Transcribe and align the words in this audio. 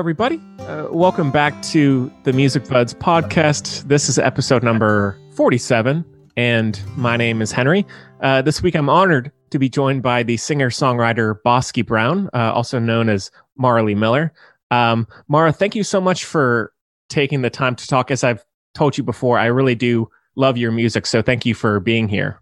everybody. 0.00 0.40
Uh, 0.60 0.86
welcome 0.90 1.30
back 1.30 1.60
to 1.60 2.10
the 2.22 2.32
Music 2.32 2.66
Buds 2.66 2.94
podcast. 2.94 3.86
This 3.86 4.08
is 4.08 4.18
episode 4.18 4.62
number 4.62 5.14
47, 5.32 6.06
and 6.38 6.80
my 6.96 7.18
name 7.18 7.42
is 7.42 7.52
Henry. 7.52 7.84
Uh, 8.22 8.40
this 8.40 8.62
week, 8.62 8.74
I'm 8.74 8.88
honored 8.88 9.30
to 9.50 9.58
be 9.58 9.68
joined 9.68 10.02
by 10.02 10.22
the 10.22 10.38
singer 10.38 10.70
songwriter 10.70 11.36
Bosque 11.44 11.84
Brown, 11.84 12.30
uh, 12.32 12.50
also 12.50 12.78
known 12.78 13.10
as 13.10 13.30
Mara 13.58 13.82
Lee 13.82 13.94
Miller. 13.94 14.32
Um, 14.70 15.06
Mara, 15.28 15.52
thank 15.52 15.74
you 15.74 15.84
so 15.84 16.00
much 16.00 16.24
for 16.24 16.72
taking 17.10 17.42
the 17.42 17.50
time 17.50 17.76
to 17.76 17.86
talk. 17.86 18.10
As 18.10 18.24
I've 18.24 18.42
told 18.74 18.96
you 18.96 19.04
before, 19.04 19.38
I 19.38 19.46
really 19.46 19.74
do 19.74 20.08
love 20.34 20.56
your 20.56 20.72
music, 20.72 21.04
so 21.04 21.20
thank 21.20 21.44
you 21.44 21.52
for 21.54 21.78
being 21.78 22.08
here. 22.08 22.40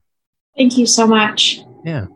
Thank 0.56 0.78
you 0.78 0.86
so 0.86 1.08
much. 1.08 1.58
Yeah. 1.84 2.06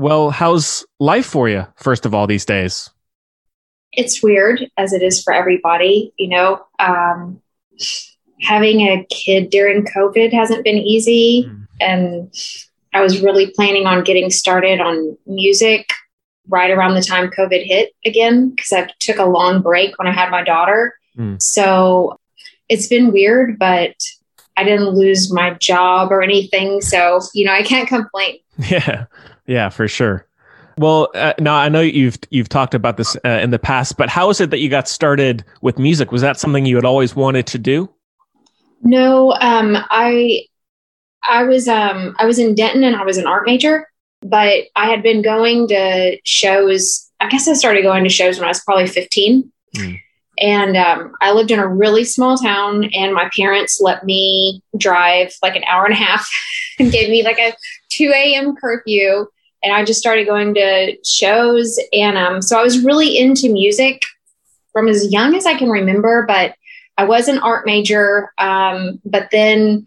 Well, 0.00 0.30
how's 0.30 0.86
life 1.00 1.26
for 1.26 1.50
you, 1.50 1.66
first 1.76 2.06
of 2.06 2.14
all, 2.14 2.26
these 2.26 2.46
days? 2.46 2.88
It's 3.96 4.22
weird 4.22 4.70
as 4.76 4.92
it 4.92 5.02
is 5.02 5.22
for 5.22 5.32
everybody, 5.32 6.12
you 6.18 6.28
know. 6.28 6.64
Um, 6.78 7.40
having 8.40 8.80
a 8.80 9.06
kid 9.10 9.50
during 9.50 9.84
COVID 9.84 10.32
hasn't 10.32 10.64
been 10.64 10.78
easy. 10.78 11.48
Mm. 11.48 11.66
And 11.80 12.34
I 12.92 13.00
was 13.00 13.20
really 13.20 13.50
planning 13.50 13.86
on 13.86 14.04
getting 14.04 14.30
started 14.30 14.80
on 14.80 15.16
music 15.26 15.88
right 16.48 16.70
around 16.70 16.94
the 16.94 17.02
time 17.02 17.30
COVID 17.30 17.64
hit 17.64 17.92
again, 18.04 18.50
because 18.50 18.72
I 18.72 18.88
took 19.00 19.18
a 19.18 19.24
long 19.24 19.62
break 19.62 19.98
when 19.98 20.06
I 20.06 20.12
had 20.12 20.30
my 20.30 20.44
daughter. 20.44 20.94
Mm. 21.16 21.40
So 21.40 22.18
it's 22.68 22.86
been 22.86 23.12
weird, 23.12 23.58
but 23.58 23.94
I 24.56 24.64
didn't 24.64 24.90
lose 24.90 25.32
my 25.32 25.54
job 25.54 26.12
or 26.12 26.22
anything. 26.22 26.80
So, 26.80 27.20
you 27.34 27.44
know, 27.44 27.52
I 27.52 27.62
can't 27.62 27.88
complain. 27.88 28.38
Yeah. 28.68 29.06
Yeah, 29.46 29.68
for 29.68 29.88
sure. 29.88 30.28
Well, 30.76 31.10
uh, 31.14 31.34
now 31.38 31.54
I 31.54 31.68
know 31.68 31.80
you've 31.80 32.18
you've 32.30 32.48
talked 32.48 32.74
about 32.74 32.96
this 32.96 33.16
uh, 33.24 33.28
in 33.28 33.50
the 33.50 33.58
past, 33.58 33.96
but 33.96 34.08
how 34.08 34.30
is 34.30 34.40
it 34.40 34.50
that 34.50 34.58
you 34.58 34.68
got 34.68 34.88
started 34.88 35.44
with 35.62 35.78
music? 35.78 36.10
Was 36.10 36.22
that 36.22 36.38
something 36.38 36.66
you 36.66 36.76
had 36.76 36.84
always 36.84 37.14
wanted 37.14 37.46
to 37.48 37.58
do? 37.58 37.88
No, 38.82 39.32
um, 39.40 39.76
I 39.90 40.46
I 41.22 41.44
was 41.44 41.68
um, 41.68 42.14
I 42.18 42.26
was 42.26 42.38
in 42.38 42.54
Denton 42.54 42.84
and 42.84 42.96
I 42.96 43.04
was 43.04 43.18
an 43.18 43.26
art 43.26 43.46
major, 43.46 43.88
but 44.22 44.64
I 44.74 44.88
had 44.88 45.02
been 45.02 45.22
going 45.22 45.68
to 45.68 46.18
shows. 46.24 47.10
I 47.20 47.28
guess 47.28 47.48
I 47.48 47.54
started 47.54 47.82
going 47.82 48.04
to 48.04 48.10
shows 48.10 48.38
when 48.38 48.44
I 48.44 48.48
was 48.48 48.60
probably 48.60 48.88
fifteen, 48.88 49.52
mm. 49.76 50.00
and 50.38 50.76
um, 50.76 51.12
I 51.20 51.32
lived 51.32 51.52
in 51.52 51.60
a 51.60 51.68
really 51.68 52.04
small 52.04 52.36
town, 52.36 52.90
and 52.94 53.14
my 53.14 53.30
parents 53.36 53.80
let 53.80 54.04
me 54.04 54.60
drive 54.76 55.32
like 55.40 55.54
an 55.54 55.64
hour 55.64 55.84
and 55.84 55.94
a 55.94 55.98
half 55.98 56.28
and 56.80 56.90
gave 56.90 57.08
me 57.08 57.22
like 57.22 57.38
a 57.38 57.54
two 57.90 58.10
a.m. 58.14 58.56
curfew 58.56 59.26
and 59.64 59.72
I 59.72 59.84
just 59.84 59.98
started 59.98 60.26
going 60.26 60.54
to 60.54 60.96
shows. 61.04 61.80
And 61.92 62.18
um, 62.18 62.42
so 62.42 62.58
I 62.58 62.62
was 62.62 62.84
really 62.84 63.18
into 63.18 63.50
music 63.50 64.02
from 64.72 64.88
as 64.88 65.10
young 65.10 65.34
as 65.34 65.46
I 65.46 65.54
can 65.54 65.70
remember, 65.70 66.26
but 66.28 66.54
I 66.98 67.04
was 67.04 67.28
an 67.28 67.38
art 67.38 67.64
major. 67.64 68.32
Um, 68.36 69.00
but 69.06 69.30
then 69.32 69.86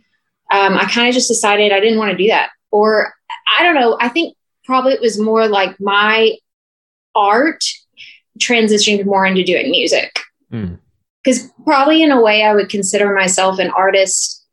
um, 0.52 0.78
I 0.78 0.86
kind 0.86 1.08
of 1.08 1.14
just 1.14 1.28
decided 1.28 1.72
I 1.72 1.80
didn't 1.80 2.00
want 2.00 2.11
to 2.11 2.17
do 2.17 2.28
that. 2.30 2.50
Or 2.72 3.14
I 3.58 3.64
don't 3.64 3.75
know, 3.75 3.97
I 4.02 4.09
think 4.09 4.36
probably 4.66 4.94
it 4.94 5.02
was 5.02 5.19
more 5.19 5.47
like 5.47 5.80
my 5.80 6.36
art 7.16 7.64
transitioned 8.39 9.06
more 9.06 9.25
into 9.25 9.44
doing 9.44 9.69
music. 9.69 10.19
Because 10.50 11.44
mm. 11.44 11.50
probably 11.66 12.02
in 12.02 12.12
a 12.12 12.22
way, 12.22 12.44
I 12.44 12.56
would 12.56 12.69
consider 12.69 13.14
myself 13.14 13.59
an 13.59 13.69
artist 13.69 14.44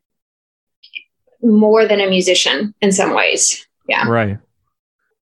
more 1.42 1.86
than 1.86 2.00
a 2.00 2.11
musician 2.11 2.75
in 2.83 2.92
some 2.92 3.14
ways. 3.14 3.66
Yeah. 3.88 4.06
Right 4.06 4.38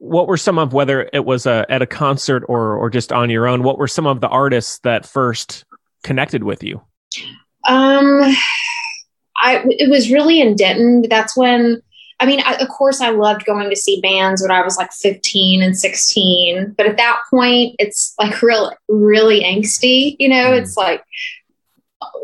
what 0.03 0.27
were 0.27 0.37
some 0.37 0.59
of 0.59 0.73
whether 0.73 1.09
it 1.13 1.25
was 1.25 1.47
a, 1.47 1.65
at 1.69 1.81
a 1.81 1.87
concert 1.87 2.45
or 2.49 2.77
or 2.77 2.91
just 2.91 3.13
on 3.13 3.31
your 3.31 3.47
own 3.47 3.63
what 3.63 3.79
were 3.79 3.87
some 3.87 4.05
of 4.05 4.21
the 4.21 4.27
artists 4.27 4.81
that 4.81 5.07
first 5.07 5.65
connected 6.03 6.43
with 6.43 6.65
you? 6.65 6.83
Um 7.69 8.21
i 9.37 9.65
it 9.67 9.89
was 9.89 10.11
really 10.11 10.41
in 10.41 10.57
denton. 10.57 11.05
That's 11.09 11.37
when 11.37 11.81
i 12.19 12.27
mean 12.27 12.43
I, 12.45 12.57
of 12.57 12.69
course 12.69 13.01
i 13.01 13.11
loved 13.11 13.45
going 13.45 13.71
to 13.71 13.77
see 13.77 14.01
bands 14.01 14.43
when 14.43 14.51
i 14.51 14.61
was 14.61 14.77
like 14.77 14.93
15 14.93 15.63
and 15.63 15.79
16 15.79 16.75
but 16.77 16.87
at 16.87 16.97
that 16.97 17.23
point 17.31 17.77
it's 17.79 18.15
like 18.19 18.43
real 18.43 18.73
really 18.89 19.43
angsty 19.43 20.17
you 20.19 20.29
know? 20.29 20.51
Mm. 20.51 20.61
it's 20.61 20.77
like 20.77 21.05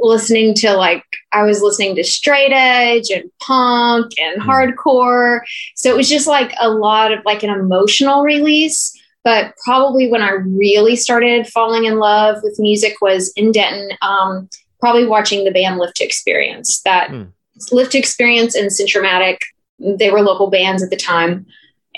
listening 0.00 0.54
to 0.54 0.74
like 0.74 1.04
I 1.32 1.42
was 1.42 1.62
listening 1.62 1.94
to 1.96 2.04
straight 2.04 2.52
edge 2.52 3.10
and 3.10 3.30
punk 3.40 4.12
and 4.18 4.42
hmm. 4.42 4.48
hardcore. 4.48 5.40
So 5.76 5.90
it 5.90 5.96
was 5.96 6.08
just 6.08 6.26
like 6.26 6.52
a 6.60 6.70
lot 6.70 7.12
of 7.12 7.24
like 7.24 7.42
an 7.42 7.50
emotional 7.50 8.22
release. 8.22 8.94
But 9.24 9.54
probably 9.64 10.10
when 10.10 10.22
I 10.22 10.30
really 10.30 10.96
started 10.96 11.46
falling 11.48 11.84
in 11.84 11.98
love 11.98 12.38
with 12.42 12.58
music 12.58 13.00
was 13.00 13.32
in 13.36 13.52
Denton, 13.52 13.90
um, 14.00 14.48
probably 14.80 15.06
watching 15.06 15.44
the 15.44 15.50
band 15.50 15.78
Lift 15.78 16.00
Experience. 16.00 16.80
That 16.82 17.10
mm. 17.10 17.30
Lift 17.72 17.94
Experience 17.94 18.54
and 18.54 18.72
Centro-matic, 18.72 19.38
they 19.78 20.10
were 20.10 20.22
local 20.22 20.48
bands 20.48 20.82
at 20.82 20.90
the 20.90 20.96
time. 20.96 21.44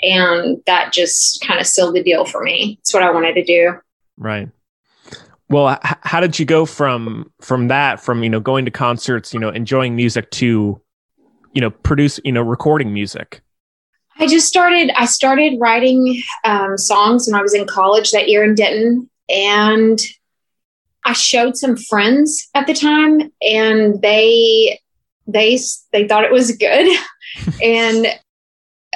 And 0.01 0.61
that 0.65 0.91
just 0.91 1.45
kind 1.45 1.61
of 1.61 1.67
sealed 1.67 1.95
the 1.95 2.03
deal 2.03 2.25
for 2.25 2.41
me. 2.41 2.79
It's 2.81 2.93
what 2.93 3.03
I 3.03 3.11
wanted 3.11 3.35
to 3.35 3.43
do. 3.43 3.79
Right 4.17 4.49
well 5.51 5.71
h- 5.71 5.97
how 6.01 6.19
did 6.19 6.39
you 6.39 6.45
go 6.45 6.65
from 6.65 7.31
from 7.41 7.67
that 7.67 7.99
from 7.99 8.23
you 8.23 8.29
know 8.29 8.39
going 8.39 8.65
to 8.65 8.71
concerts 8.71 9.33
you 9.33 9.39
know 9.39 9.49
enjoying 9.49 9.95
music 9.95 10.29
to 10.31 10.81
you 11.53 11.61
know 11.61 11.69
produce 11.69 12.19
you 12.23 12.31
know 12.31 12.41
recording 12.41 12.93
music? 12.93 13.41
I 14.17 14.27
just 14.27 14.47
started 14.47 14.91
i 14.95 15.05
started 15.05 15.57
writing 15.59 16.21
um, 16.43 16.77
songs 16.77 17.27
when 17.27 17.39
i 17.39 17.41
was 17.41 17.53
in 17.53 17.65
college 17.65 18.11
that 18.11 18.29
year 18.29 18.43
in 18.43 18.55
denton 18.55 19.09
and 19.29 19.99
i 21.05 21.13
showed 21.13 21.57
some 21.57 21.75
friends 21.75 22.49
at 22.53 22.67
the 22.67 22.73
time 22.73 23.31
and 23.41 24.01
they 24.01 24.79
they 25.27 25.57
they 25.91 26.07
thought 26.07 26.23
it 26.23 26.31
was 26.31 26.55
good. 26.55 26.97
And 27.63 28.07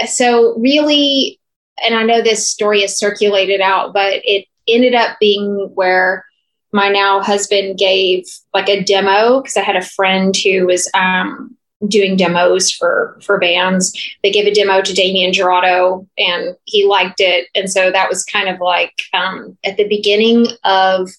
so 0.08 0.58
really 0.58 1.40
and 1.84 1.96
i 1.96 2.04
know 2.04 2.22
this 2.22 2.50
story 2.50 2.82
is 2.82 2.98
circulated 2.98 3.62
out 3.62 3.94
but 3.94 4.22
it 4.26 4.46
ended 4.68 4.94
up 4.94 5.18
being 5.22 5.72
where 5.74 6.26
my 6.75 6.90
now 6.90 7.22
husband 7.22 7.78
gave 7.78 8.25
like 8.53 8.68
a 8.68 8.84
demo 8.84 9.40
because 9.40 9.56
I 9.56 9.62
had 9.62 9.78
a 9.78 9.81
friend 9.81 10.36
who 10.36 10.66
was 10.66 10.91
um, 10.94 11.56
doing 11.88 12.18
demos 12.18 12.69
for 12.69 13.18
for 13.24 13.40
bands. 13.40 13.97
They 14.22 14.30
gave 14.30 14.46
a 14.46 14.53
demo 14.53 14.81
to 14.81 14.94
Damien 14.94 15.31
Jurado, 15.31 16.06
and 16.18 16.53
he 16.66 16.85
liked 16.85 17.22
it, 17.22 17.47
and 17.56 17.72
so 17.72 17.91
that 17.91 18.09
was 18.09 18.25
kind 18.25 18.50
of 18.50 18.59
like 18.59 18.94
um, 19.14 19.58
at 19.64 19.78
the 19.78 19.88
beginning 19.88 20.47
of 20.66 21.09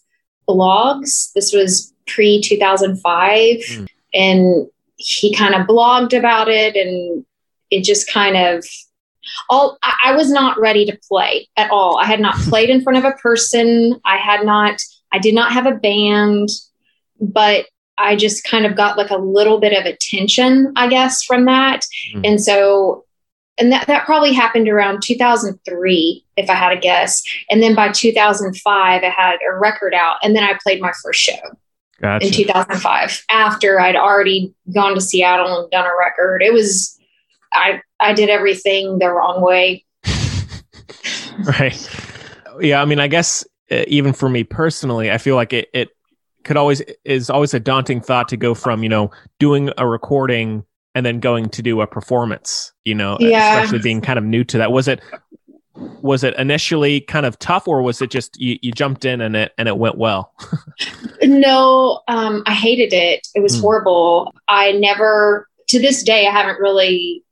blogs. 0.46 1.32
This 1.32 1.54
was 1.54 1.90
pre 2.06 2.42
two 2.42 2.58
thousand 2.58 2.98
five, 2.98 3.56
mm. 3.56 3.88
and 4.12 4.66
he 4.96 5.34
kind 5.34 5.54
of 5.54 5.66
blogged 5.66 6.16
about 6.16 6.48
it, 6.48 6.76
and 6.76 7.24
it 7.70 7.82
just 7.82 8.12
kind 8.12 8.36
of 8.36 8.66
all 9.48 9.78
I, 9.82 9.94
I 10.08 10.16
was 10.16 10.30
not 10.30 10.60
ready 10.60 10.84
to 10.84 10.98
play 11.08 11.48
at 11.56 11.70
all. 11.70 11.96
I 11.96 12.04
had 12.04 12.20
not 12.20 12.34
played 12.50 12.68
in 12.68 12.82
front 12.82 12.98
of 12.98 13.06
a 13.06 13.16
person. 13.16 13.98
I 14.04 14.18
had 14.18 14.44
not 14.44 14.82
I 15.16 15.18
did 15.18 15.34
not 15.34 15.50
have 15.52 15.64
a 15.64 15.72
band, 15.72 16.50
but 17.18 17.66
I 17.96 18.16
just 18.16 18.44
kind 18.44 18.66
of 18.66 18.76
got 18.76 18.98
like 18.98 19.08
a 19.08 19.16
little 19.16 19.58
bit 19.58 19.72
of 19.72 19.86
attention, 19.86 20.74
I 20.76 20.88
guess, 20.88 21.22
from 21.22 21.46
that. 21.46 21.86
Mm-hmm. 22.12 22.20
And 22.24 22.42
so, 22.42 23.06
and 23.56 23.72
that, 23.72 23.86
that 23.86 24.04
probably 24.04 24.34
happened 24.34 24.68
around 24.68 25.02
2003, 25.02 26.24
if 26.36 26.50
I 26.50 26.54
had 26.54 26.76
a 26.76 26.78
guess. 26.78 27.22
And 27.48 27.62
then 27.62 27.74
by 27.74 27.90
2005, 27.90 29.02
I 29.02 29.08
had 29.08 29.36
a 29.36 29.56
record 29.58 29.94
out, 29.94 30.18
and 30.22 30.36
then 30.36 30.44
I 30.44 30.58
played 30.62 30.82
my 30.82 30.92
first 31.02 31.20
show. 31.20 31.40
Gotcha. 32.02 32.26
In 32.26 32.32
2005, 32.34 33.24
after 33.30 33.80
I'd 33.80 33.96
already 33.96 34.54
gone 34.74 34.94
to 34.94 35.00
Seattle 35.00 35.62
and 35.62 35.70
done 35.70 35.86
a 35.86 35.96
record, 35.98 36.42
it 36.42 36.52
was 36.52 36.98
I 37.54 37.80
I 37.98 38.12
did 38.12 38.28
everything 38.28 38.98
the 38.98 39.10
wrong 39.10 39.40
way. 39.40 39.86
right. 41.58 41.90
Yeah, 42.60 42.82
I 42.82 42.84
mean, 42.84 43.00
I 43.00 43.08
guess 43.08 43.46
even 43.70 44.12
for 44.12 44.28
me 44.28 44.44
personally, 44.44 45.10
I 45.10 45.18
feel 45.18 45.36
like 45.36 45.52
it, 45.52 45.68
it 45.72 45.90
could 46.44 46.56
always 46.56 46.82
is 47.04 47.28
always 47.28 47.54
a 47.54 47.60
daunting 47.60 48.00
thought 48.00 48.28
to 48.28 48.36
go 48.36 48.54
from 48.54 48.82
you 48.82 48.88
know 48.88 49.10
doing 49.38 49.70
a 49.78 49.86
recording 49.86 50.64
and 50.94 51.04
then 51.04 51.20
going 51.20 51.48
to 51.50 51.62
do 51.62 51.80
a 51.80 51.86
performance. 51.86 52.72
You 52.84 52.94
know, 52.94 53.16
yeah. 53.20 53.60
especially 53.60 53.80
being 53.80 54.00
kind 54.00 54.18
of 54.18 54.24
new 54.24 54.44
to 54.44 54.58
that. 54.58 54.72
Was 54.72 54.88
it 54.88 55.00
was 56.00 56.24
it 56.24 56.34
initially 56.36 57.00
kind 57.02 57.26
of 57.26 57.38
tough, 57.38 57.68
or 57.68 57.82
was 57.82 58.00
it 58.00 58.10
just 58.10 58.40
you, 58.40 58.58
you 58.62 58.72
jumped 58.72 59.04
in 59.04 59.20
and 59.20 59.36
it 59.36 59.52
and 59.58 59.68
it 59.68 59.76
went 59.78 59.98
well? 59.98 60.32
no, 61.22 62.02
um, 62.08 62.42
I 62.46 62.54
hated 62.54 62.92
it. 62.92 63.26
It 63.34 63.40
was 63.40 63.56
mm. 63.56 63.60
horrible. 63.60 64.34
I 64.48 64.72
never 64.72 65.48
to 65.68 65.80
this 65.80 66.02
day 66.02 66.26
I 66.26 66.30
haven't 66.30 66.60
really 66.60 67.24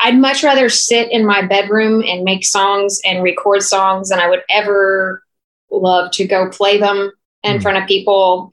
I'd 0.00 0.18
much 0.18 0.42
rather 0.42 0.68
sit 0.68 1.10
in 1.10 1.26
my 1.26 1.42
bedroom 1.42 2.02
and 2.02 2.24
make 2.24 2.44
songs 2.44 3.00
and 3.04 3.22
record 3.22 3.62
songs 3.62 4.08
than 4.08 4.20
I 4.20 4.28
would 4.28 4.42
ever 4.48 5.22
love 5.70 6.10
to 6.12 6.26
go 6.26 6.48
play 6.48 6.78
them 6.78 7.12
in 7.42 7.58
mm. 7.58 7.62
front 7.62 7.78
of 7.78 7.88
people. 7.88 8.50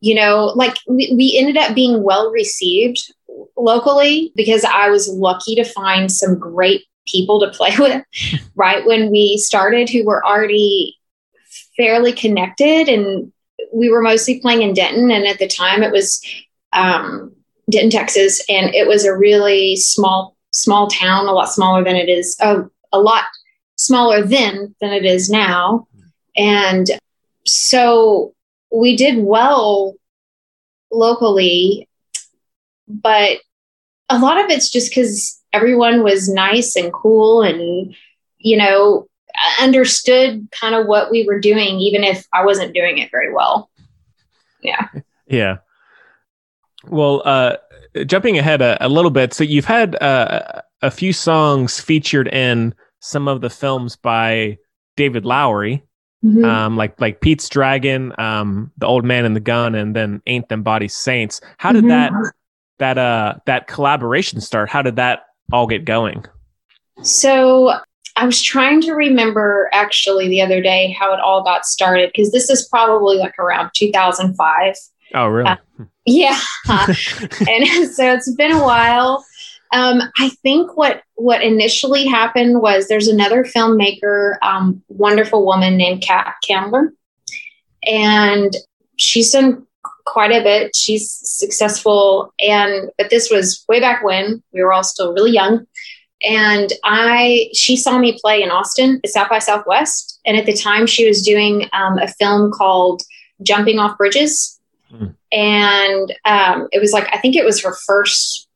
You 0.00 0.14
know, 0.14 0.52
like 0.54 0.76
we, 0.86 1.12
we 1.16 1.36
ended 1.38 1.56
up 1.56 1.74
being 1.74 2.02
well 2.02 2.30
received 2.30 3.12
locally 3.56 4.32
because 4.36 4.64
I 4.64 4.90
was 4.90 5.08
lucky 5.08 5.54
to 5.56 5.64
find 5.64 6.10
some 6.10 6.38
great 6.38 6.84
people 7.06 7.40
to 7.40 7.50
play 7.50 7.74
with 7.78 8.04
right 8.54 8.84
when 8.86 9.10
we 9.10 9.38
started 9.38 9.88
who 9.88 10.04
were 10.04 10.24
already 10.24 10.98
fairly 11.76 12.12
connected 12.12 12.88
and 12.88 13.32
we 13.72 13.88
were 13.88 14.02
mostly 14.02 14.40
playing 14.40 14.62
in 14.62 14.74
Denton. 14.74 15.10
And 15.10 15.26
at 15.26 15.38
the 15.38 15.48
time 15.48 15.82
it 15.82 15.92
was 15.92 16.20
um, 16.72 17.32
Denton, 17.70 17.90
Texas. 17.90 18.42
And 18.48 18.74
it 18.74 18.86
was 18.86 19.04
a 19.04 19.16
really 19.16 19.76
small, 19.76 20.36
small 20.58 20.88
town, 20.88 21.26
a 21.26 21.32
lot 21.32 21.52
smaller 21.52 21.84
than 21.84 21.96
it 21.96 22.08
is, 22.08 22.36
uh, 22.40 22.62
a 22.92 22.98
lot 22.98 23.24
smaller 23.76 24.22
then 24.22 24.74
than 24.80 24.92
it 24.92 25.04
is 25.04 25.30
now. 25.30 25.86
And 26.36 26.86
so 27.46 28.34
we 28.72 28.96
did 28.96 29.18
well 29.18 29.94
locally, 30.90 31.88
but 32.86 33.38
a 34.08 34.18
lot 34.18 34.42
of 34.42 34.50
it's 34.50 34.70
just 34.70 34.90
because 34.90 35.40
everyone 35.52 36.02
was 36.02 36.28
nice 36.28 36.76
and 36.76 36.92
cool 36.92 37.42
and, 37.42 37.94
you 38.38 38.56
know, 38.56 39.06
understood 39.60 40.48
kind 40.50 40.74
of 40.74 40.86
what 40.86 41.10
we 41.10 41.24
were 41.26 41.40
doing, 41.40 41.78
even 41.78 42.04
if 42.04 42.26
I 42.32 42.44
wasn't 42.44 42.74
doing 42.74 42.98
it 42.98 43.10
very 43.10 43.32
well. 43.32 43.70
Yeah. 44.62 44.88
Yeah. 45.26 45.58
Well, 46.86 47.22
uh, 47.24 47.56
jumping 48.06 48.38
ahead 48.38 48.62
a, 48.62 48.84
a 48.84 48.88
little 48.88 49.10
bit, 49.10 49.34
so 49.34 49.44
you've 49.44 49.64
had 49.64 50.00
uh, 50.02 50.62
a 50.82 50.90
few 50.90 51.12
songs 51.12 51.80
featured 51.80 52.28
in 52.28 52.74
some 53.00 53.28
of 53.28 53.40
the 53.40 53.50
films 53.50 53.96
by 53.96 54.58
David 54.96 55.24
Lowery, 55.24 55.82
mm-hmm. 56.24 56.44
um, 56.44 56.76
like 56.76 57.00
like 57.00 57.20
Pete's 57.20 57.48
Dragon, 57.48 58.12
um, 58.18 58.72
The 58.78 58.86
Old 58.86 59.04
Man 59.04 59.24
and 59.24 59.34
the 59.34 59.40
Gun, 59.40 59.74
and 59.74 59.94
then 59.94 60.22
Ain't 60.26 60.48
Them 60.48 60.62
Bodies 60.62 60.94
Saints. 60.94 61.40
How 61.58 61.72
did 61.72 61.84
mm-hmm. 61.84 62.22
that 62.22 62.32
that 62.78 62.98
uh 62.98 63.34
that 63.46 63.66
collaboration 63.66 64.40
start? 64.40 64.68
How 64.68 64.82
did 64.82 64.96
that 64.96 65.22
all 65.52 65.66
get 65.66 65.84
going? 65.84 66.24
So 67.02 67.72
I 68.16 68.26
was 68.26 68.42
trying 68.42 68.80
to 68.82 68.92
remember 68.94 69.70
actually 69.72 70.28
the 70.28 70.42
other 70.42 70.60
day 70.60 70.90
how 70.90 71.14
it 71.14 71.20
all 71.20 71.44
got 71.44 71.64
started 71.64 72.10
because 72.12 72.32
this 72.32 72.50
is 72.50 72.66
probably 72.68 73.16
like 73.16 73.38
around 73.38 73.70
2005. 73.74 74.74
Oh, 75.14 75.26
really? 75.26 75.50
Uh, 75.50 75.56
yeah. 76.06 76.38
and 76.68 76.94
so 77.90 78.12
it's 78.12 78.32
been 78.34 78.52
a 78.52 78.62
while. 78.62 79.24
Um, 79.72 80.00
I 80.18 80.30
think 80.42 80.76
what 80.76 81.02
what 81.16 81.42
initially 81.42 82.06
happened 82.06 82.62
was 82.62 82.88
there's 82.88 83.08
another 83.08 83.44
filmmaker, 83.44 84.36
um, 84.42 84.82
wonderful 84.88 85.44
woman 85.44 85.76
named 85.76 86.02
Kat 86.02 86.34
Candler, 86.46 86.92
and 87.86 88.56
she's 88.96 89.30
done 89.30 89.66
quite 90.06 90.32
a 90.32 90.42
bit. 90.42 90.74
She's 90.74 91.10
successful, 91.10 92.32
and 92.38 92.90
but 92.96 93.10
this 93.10 93.30
was 93.30 93.64
way 93.68 93.80
back 93.80 94.02
when 94.02 94.42
we 94.52 94.62
were 94.62 94.72
all 94.72 94.84
still 94.84 95.12
really 95.12 95.32
young. 95.32 95.66
And 96.22 96.72
I, 96.82 97.48
she 97.54 97.76
saw 97.76 97.96
me 97.96 98.18
play 98.20 98.42
in 98.42 98.50
Austin 98.50 99.00
at 99.04 99.10
South 99.10 99.28
by 99.28 99.38
Southwest, 99.38 100.20
and 100.24 100.36
at 100.36 100.46
the 100.46 100.56
time 100.56 100.86
she 100.86 101.06
was 101.06 101.22
doing 101.22 101.68
um, 101.72 101.98
a 101.98 102.08
film 102.08 102.50
called 102.50 103.02
Jumping 103.42 103.78
Off 103.78 103.96
Bridges, 103.96 104.57
mm. 104.92 105.14
and 105.32 106.14
um, 106.24 106.68
it 106.72 106.80
was 106.80 106.92
like 106.92 107.08
I 107.12 107.18
think 107.18 107.36
it 107.36 107.44
was 107.44 107.62
her 107.62 107.74
first 107.86 108.48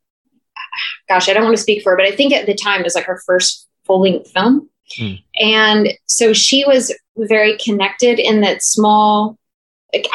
gosh, 1.09 1.29
I 1.29 1.33
don't 1.33 1.45
want 1.45 1.57
to 1.57 1.63
speak 1.63 1.83
for 1.83 1.91
her, 1.91 1.97
but 1.97 2.07
I 2.07 2.13
think 2.13 2.33
at 2.33 2.47
the 2.47 2.55
time 2.55 2.81
it 2.81 2.85
was 2.85 2.95
like 2.95 3.05
her 3.05 3.21
first 3.27 3.69
full 3.85 4.01
length 4.01 4.31
film. 4.31 4.69
Mm. 4.99 5.23
And 5.41 5.89
so 6.07 6.33
she 6.33 6.65
was 6.67 6.95
very 7.17 7.57
connected 7.59 8.19
in 8.19 8.41
that 8.41 8.63
small. 8.63 9.39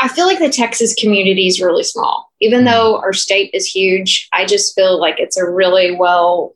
I 0.01 0.07
feel 0.07 0.25
like 0.25 0.39
the 0.39 0.49
Texas 0.49 0.95
community 0.95 1.47
is 1.47 1.61
really 1.61 1.83
small. 1.83 2.31
Even 2.41 2.61
mm. 2.61 2.65
though 2.65 2.97
our 2.97 3.13
state 3.13 3.51
is 3.53 3.67
huge, 3.67 4.27
I 4.33 4.45
just 4.45 4.73
feel 4.75 4.99
like 4.99 5.19
it's 5.19 5.37
a 5.37 5.49
really 5.49 5.95
well 5.95 6.55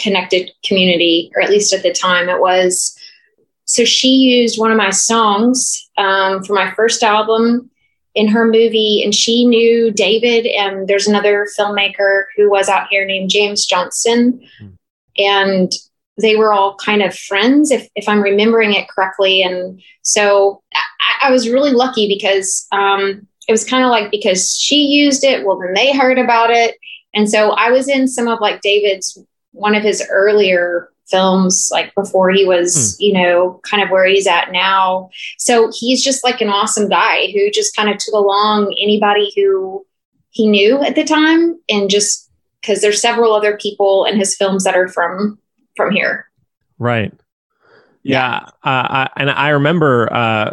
connected 0.00 0.50
community, 0.64 1.30
or 1.34 1.42
at 1.42 1.50
least 1.50 1.72
at 1.72 1.82
the 1.82 1.92
time 1.92 2.28
it 2.28 2.40
was. 2.40 2.96
So 3.64 3.84
she 3.84 4.08
used 4.08 4.58
one 4.58 4.70
of 4.70 4.78
my 4.78 4.90
songs 4.90 5.88
um, 5.96 6.42
for 6.42 6.54
my 6.54 6.72
first 6.74 7.02
album 7.02 7.70
in 8.14 8.28
her 8.28 8.44
movie 8.44 9.02
and 9.04 9.14
she 9.14 9.44
knew 9.44 9.92
David 9.92 10.46
and 10.46 10.88
there's 10.88 11.06
another 11.06 11.46
filmmaker 11.58 12.24
who 12.36 12.50
was 12.50 12.68
out 12.68 12.88
here 12.90 13.04
named 13.04 13.30
James 13.30 13.66
Johnson. 13.66 14.40
Mm. 14.60 14.72
and 15.18 15.72
they 16.20 16.36
were 16.36 16.52
all 16.52 16.76
kind 16.76 17.02
of 17.02 17.16
friends 17.16 17.70
if, 17.70 17.88
if 17.94 18.08
I'm 18.08 18.20
remembering 18.20 18.74
it 18.74 18.88
correctly. 18.88 19.42
And 19.42 19.80
so 20.02 20.62
I, 20.74 21.28
I 21.28 21.30
was 21.30 21.48
really 21.48 21.72
lucky 21.72 22.08
because 22.08 22.66
um, 22.72 23.26
it 23.48 23.52
was 23.52 23.64
kind 23.64 23.84
of 23.84 23.90
like 23.90 24.10
because 24.10 24.54
she 24.54 24.86
used 24.86 25.24
it 25.24 25.46
well 25.46 25.58
then 25.58 25.74
they 25.74 25.96
heard 25.96 26.18
about 26.18 26.50
it. 26.50 26.76
And 27.14 27.28
so 27.28 27.50
I 27.52 27.70
was 27.70 27.88
in 27.88 28.06
some 28.06 28.28
of 28.28 28.40
like 28.40 28.60
David's 28.60 29.18
one 29.52 29.74
of 29.74 29.82
his 29.82 30.02
earlier 30.10 30.90
films 31.10 31.68
like 31.72 31.94
before 31.94 32.30
he 32.30 32.44
was 32.44 32.96
hmm. 32.96 33.04
you 33.04 33.12
know 33.12 33.60
kind 33.68 33.82
of 33.82 33.90
where 33.90 34.06
he's 34.06 34.26
at 34.26 34.52
now 34.52 35.08
so 35.38 35.70
he's 35.78 36.02
just 36.02 36.24
like 36.24 36.40
an 36.40 36.48
awesome 36.48 36.88
guy 36.88 37.30
who 37.32 37.50
just 37.50 37.74
kind 37.74 37.90
of 37.90 37.98
took 37.98 38.14
along 38.14 38.74
anybody 38.80 39.32
who 39.36 39.84
he 40.30 40.48
knew 40.48 40.80
at 40.82 40.94
the 40.94 41.04
time 41.04 41.58
and 41.68 41.90
just 41.90 42.30
because 42.60 42.80
there's 42.80 43.00
several 43.00 43.32
other 43.32 43.56
people 43.56 44.04
in 44.04 44.16
his 44.16 44.36
films 44.36 44.64
that 44.64 44.76
are 44.76 44.88
from 44.88 45.38
from 45.76 45.90
here 45.90 46.30
right 46.78 47.12
yeah, 48.02 48.40
yeah. 48.64 48.70
Uh, 48.70 48.86
I, 48.88 49.10
and 49.16 49.30
i 49.30 49.48
remember 49.50 50.12
uh 50.12 50.52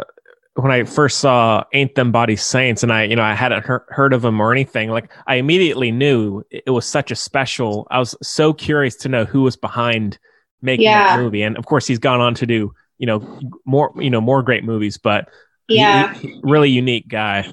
when 0.58 0.72
I 0.72 0.82
first 0.82 1.18
saw 1.18 1.62
Ain't 1.72 1.94
Them 1.94 2.10
Bodies 2.10 2.42
Saints 2.42 2.82
and 2.82 2.92
I, 2.92 3.04
you 3.04 3.14
know, 3.14 3.22
I 3.22 3.34
hadn't 3.34 3.64
he- 3.64 3.94
heard 3.94 4.12
of 4.12 4.22
them 4.22 4.40
or 4.40 4.50
anything, 4.50 4.90
like 4.90 5.10
I 5.28 5.36
immediately 5.36 5.92
knew 5.92 6.42
it 6.50 6.70
was 6.70 6.84
such 6.84 7.12
a 7.12 7.14
special. 7.16 7.86
I 7.92 8.00
was 8.00 8.16
so 8.22 8.52
curious 8.52 8.96
to 8.96 9.08
know 9.08 9.24
who 9.24 9.42
was 9.42 9.56
behind 9.56 10.18
making 10.62 10.84
yeah. 10.84 11.16
that 11.16 11.22
movie. 11.22 11.42
And 11.42 11.56
of 11.56 11.66
course, 11.66 11.86
he's 11.86 11.98
gone 11.98 12.20
on 12.20 12.34
to 12.34 12.46
do 12.46 12.74
you 12.98 13.06
know 13.06 13.40
more 13.64 13.92
you 13.96 14.10
know 14.10 14.20
more 14.20 14.42
great 14.42 14.64
movies, 14.64 14.98
but 14.98 15.28
yeah, 15.68 16.14
he, 16.14 16.28
he, 16.28 16.40
really 16.42 16.70
unique 16.70 17.08
guy. 17.08 17.52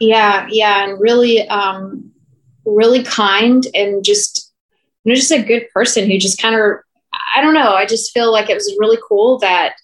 Yeah, 0.00 0.46
yeah, 0.50 0.84
and 0.84 1.00
really, 1.00 1.48
um, 1.48 2.10
really 2.64 3.02
kind 3.02 3.66
and 3.74 4.04
just 4.04 4.52
you 5.04 5.12
know 5.12 5.16
just 5.16 5.30
a 5.30 5.42
good 5.42 5.66
person 5.72 6.10
who 6.10 6.18
just 6.18 6.40
kind 6.40 6.54
of 6.54 6.78
I 7.36 7.40
don't 7.40 7.54
know. 7.54 7.74
I 7.74 7.86
just 7.86 8.12
feel 8.12 8.32
like 8.32 8.50
it 8.50 8.54
was 8.54 8.76
really 8.78 8.98
cool 9.08 9.38
that 9.38 9.74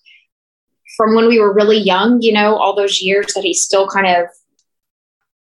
from 0.96 1.14
when 1.14 1.28
we 1.28 1.38
were 1.38 1.52
really 1.52 1.78
young, 1.78 2.20
you 2.20 2.32
know, 2.32 2.56
all 2.56 2.74
those 2.74 3.00
years 3.00 3.32
that 3.34 3.44
he 3.44 3.54
still 3.54 3.88
kind 3.88 4.06
of 4.06 4.26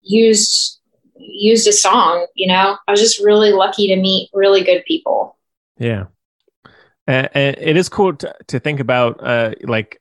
used 0.03 0.81
used 1.17 1.69
a 1.69 1.73
song, 1.73 2.27
you 2.35 2.47
know. 2.47 2.77
I 2.89 2.91
was 2.91 3.01
just 3.01 3.21
really 3.21 3.53
lucky 3.53 3.89
to 3.89 3.97
meet 3.97 4.31
really 4.33 4.63
good 4.63 4.85
people. 4.87 5.37
Yeah. 5.79 6.07
And, 7.07 7.29
and 7.35 7.57
it 7.59 7.77
is 7.77 7.89
cool 7.89 8.15
to, 8.17 8.35
to 8.49 8.59
think 8.59 8.81
about, 8.81 9.23
uh, 9.23 9.53
like, 9.63 10.01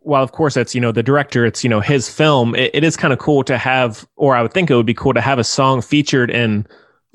while 0.00 0.22
of 0.22 0.32
course 0.32 0.56
it's 0.56 0.74
you 0.74 0.80
know 0.80 0.92
the 0.92 1.02
director, 1.02 1.44
it's 1.44 1.62
you 1.62 1.70
know 1.70 1.80
his 1.80 2.08
film. 2.08 2.54
it, 2.54 2.70
it 2.74 2.84
is 2.84 2.96
kind 2.96 3.12
of 3.12 3.18
cool 3.18 3.44
to 3.44 3.58
have, 3.58 4.06
or 4.16 4.34
I 4.34 4.42
would 4.42 4.52
think 4.52 4.70
it 4.70 4.74
would 4.74 4.86
be 4.86 4.94
cool 4.94 5.12
to 5.14 5.20
have 5.20 5.38
a 5.38 5.44
song 5.44 5.82
featured 5.82 6.30
in 6.30 6.66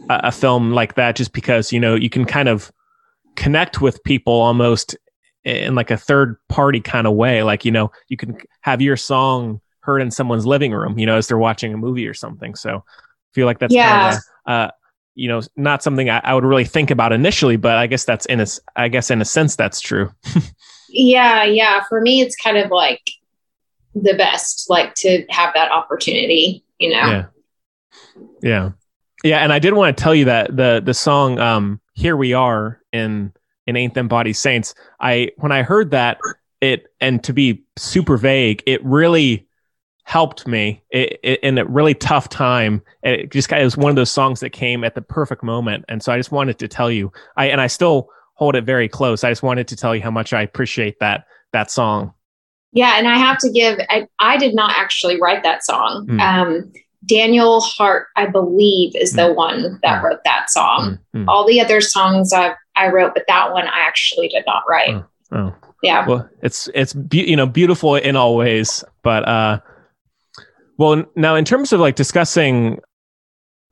a, 0.09 0.21
a 0.25 0.31
film 0.31 0.71
like 0.71 0.95
that, 0.95 1.15
just 1.15 1.33
because 1.33 1.71
you 1.71 1.79
know 1.79 1.95
you 1.95 2.09
can 2.09 2.25
kind 2.25 2.47
of 2.47 2.71
connect 3.35 3.81
with 3.81 4.03
people 4.03 4.33
almost 4.33 4.95
in 5.43 5.75
like 5.75 5.91
a 5.91 5.97
third 5.97 6.35
party 6.49 6.79
kind 6.79 7.07
of 7.07 7.13
way. 7.13 7.43
Like 7.43 7.65
you 7.65 7.71
know 7.71 7.91
you 8.09 8.17
can 8.17 8.37
have 8.61 8.81
your 8.81 8.95
song 8.97 9.61
heard 9.81 10.01
in 10.01 10.11
someone's 10.11 10.45
living 10.45 10.73
room, 10.73 10.99
you 10.99 11.05
know, 11.05 11.17
as 11.17 11.27
they're 11.27 11.37
watching 11.37 11.73
a 11.73 11.77
movie 11.77 12.07
or 12.07 12.13
something. 12.13 12.55
So 12.55 12.83
I 12.87 13.31
feel 13.33 13.45
like 13.45 13.59
that's 13.59 13.73
yeah. 13.73 14.01
kind 14.01 14.15
of 14.15 14.21
a, 14.45 14.51
uh, 14.51 14.71
you 15.17 15.27
know, 15.27 15.41
not 15.55 15.81
something 15.81 16.11
I, 16.11 16.21
I, 16.23 16.35
would 16.35 16.43
really 16.43 16.63
think 16.63 16.91
about 16.91 17.11
initially, 17.11 17.57
but 17.57 17.75
I 17.75 17.87
guess 17.87 18.05
that's 18.05 18.27
in 18.27 18.39
a, 18.39 18.45
I 18.75 18.87
guess 18.87 19.09
in 19.09 19.19
a 19.19 19.25
sense 19.25 19.55
that's 19.55 19.81
true. 19.81 20.11
yeah, 20.89 21.43
yeah. 21.43 21.83
For 21.89 21.99
me, 21.99 22.21
it's 22.21 22.35
kind 22.35 22.55
of 22.55 22.69
like 22.69 23.01
the 23.95 24.13
best, 24.13 24.69
like 24.69 24.93
to 24.95 25.25
have 25.29 25.55
that 25.55 25.71
opportunity. 25.71 26.63
You 26.77 26.91
know. 26.91 27.07
Yeah. 27.09 27.25
Yeah. 28.43 28.71
Yeah, 29.23 29.39
and 29.39 29.51
I 29.51 29.57
did 29.57 29.73
want 29.73 29.97
to 29.97 30.01
tell 30.01 30.13
you 30.13 30.25
that 30.25 30.55
the 30.55 30.81
the 30.85 30.93
song 30.93 31.39
um 31.39 31.81
"Here 31.93 32.15
We 32.15 32.33
Are" 32.33 32.79
in 32.93 33.33
in 33.65 33.75
"Ain't 33.75 33.95
Them 33.95 34.07
Bodies 34.07 34.37
Saints," 34.37 34.75
I 34.99 35.31
when 35.37 35.51
I 35.51 35.63
heard 35.63 35.89
that 35.91 36.19
it 36.61 36.85
and 37.01 37.23
to 37.23 37.33
be 37.33 37.63
super 37.77 38.17
vague, 38.17 38.61
it 38.67 38.85
really 38.85 39.46
helped 40.07 40.47
me 40.47 40.81
in 40.93 41.57
a 41.57 41.65
really 41.65 41.93
tough 41.93 42.29
time. 42.29 42.81
It 43.03 43.29
just 43.29 43.51
it 43.51 43.61
was 43.61 43.75
one 43.75 43.89
of 43.89 43.97
those 43.97 44.09
songs 44.09 44.39
that 44.39 44.51
came 44.51 44.85
at 44.85 44.95
the 44.95 45.01
perfect 45.01 45.43
moment, 45.43 45.83
and 45.89 46.01
so 46.01 46.13
I 46.13 46.17
just 46.17 46.31
wanted 46.31 46.57
to 46.59 46.67
tell 46.69 46.89
you. 46.89 47.11
I 47.35 47.47
and 47.47 47.59
I 47.59 47.67
still 47.67 48.09
hold 48.35 48.55
it 48.55 48.63
very 48.63 48.87
close. 48.87 49.25
I 49.25 49.31
just 49.31 49.43
wanted 49.43 49.67
to 49.67 49.75
tell 49.75 49.93
you 49.93 50.01
how 50.01 50.09
much 50.09 50.31
I 50.31 50.41
appreciate 50.41 51.01
that 51.01 51.25
that 51.51 51.69
song. 51.69 52.13
Yeah, 52.71 52.97
and 52.97 53.05
I 53.05 53.17
have 53.17 53.37
to 53.39 53.51
give. 53.51 53.79
I, 53.89 54.07
I 54.17 54.37
did 54.37 54.55
not 54.55 54.71
actually 54.77 55.19
write 55.19 55.43
that 55.43 55.65
song. 55.65 56.07
Mm. 56.09 56.21
Um, 56.21 56.71
Daniel 57.05 57.59
Hart, 57.59 58.07
I 58.15 58.27
believe, 58.27 58.95
is 58.95 59.11
the 59.11 59.23
mm. 59.23 59.35
one 59.35 59.77
that 59.83 60.01
mm. 60.01 60.03
wrote 60.03 60.23
that 60.23 60.49
song. 60.49 60.99
Mm. 61.13 61.25
All 61.27 61.45
the 61.45 61.59
other 61.59 61.81
songs 61.81 62.31
I 62.31 62.55
I 62.77 62.87
wrote, 62.87 63.13
but 63.13 63.25
that 63.27 63.51
one 63.51 63.67
I 63.67 63.79
actually 63.81 64.29
did 64.29 64.45
not 64.47 64.63
write. 64.69 64.95
Oh. 64.95 65.03
oh. 65.33 65.55
Yeah. 65.83 66.07
Well, 66.07 66.29
it's 66.41 66.69
it's 66.73 66.93
be- 66.93 67.29
you 67.29 67.35
know 67.35 67.45
beautiful 67.45 67.95
in 67.95 68.15
all 68.15 68.37
ways, 68.37 68.85
but 69.03 69.27
uh 69.27 69.59
well, 70.77 71.03
now 71.15 71.35
in 71.35 71.45
terms 71.45 71.73
of 71.73 71.79
like 71.79 71.95
discussing 71.95 72.79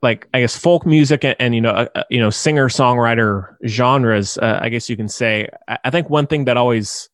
like 0.02 0.28
I 0.34 0.40
guess 0.40 0.56
folk 0.56 0.84
music 0.84 1.24
and, 1.24 1.36
and 1.38 1.54
you 1.54 1.60
know 1.60 1.70
uh, 1.70 2.02
you 2.10 2.20
know 2.20 2.30
singer 2.30 2.68
songwriter 2.68 3.54
genres, 3.66 4.38
uh, 4.38 4.58
I 4.60 4.68
guess 4.68 4.90
you 4.90 4.96
can 4.96 5.08
say 5.08 5.48
I, 5.68 5.78
I, 5.84 5.90
think 5.90 6.10
one 6.10 6.26
thing 6.26 6.44
that 6.44 6.56
always 6.56 7.08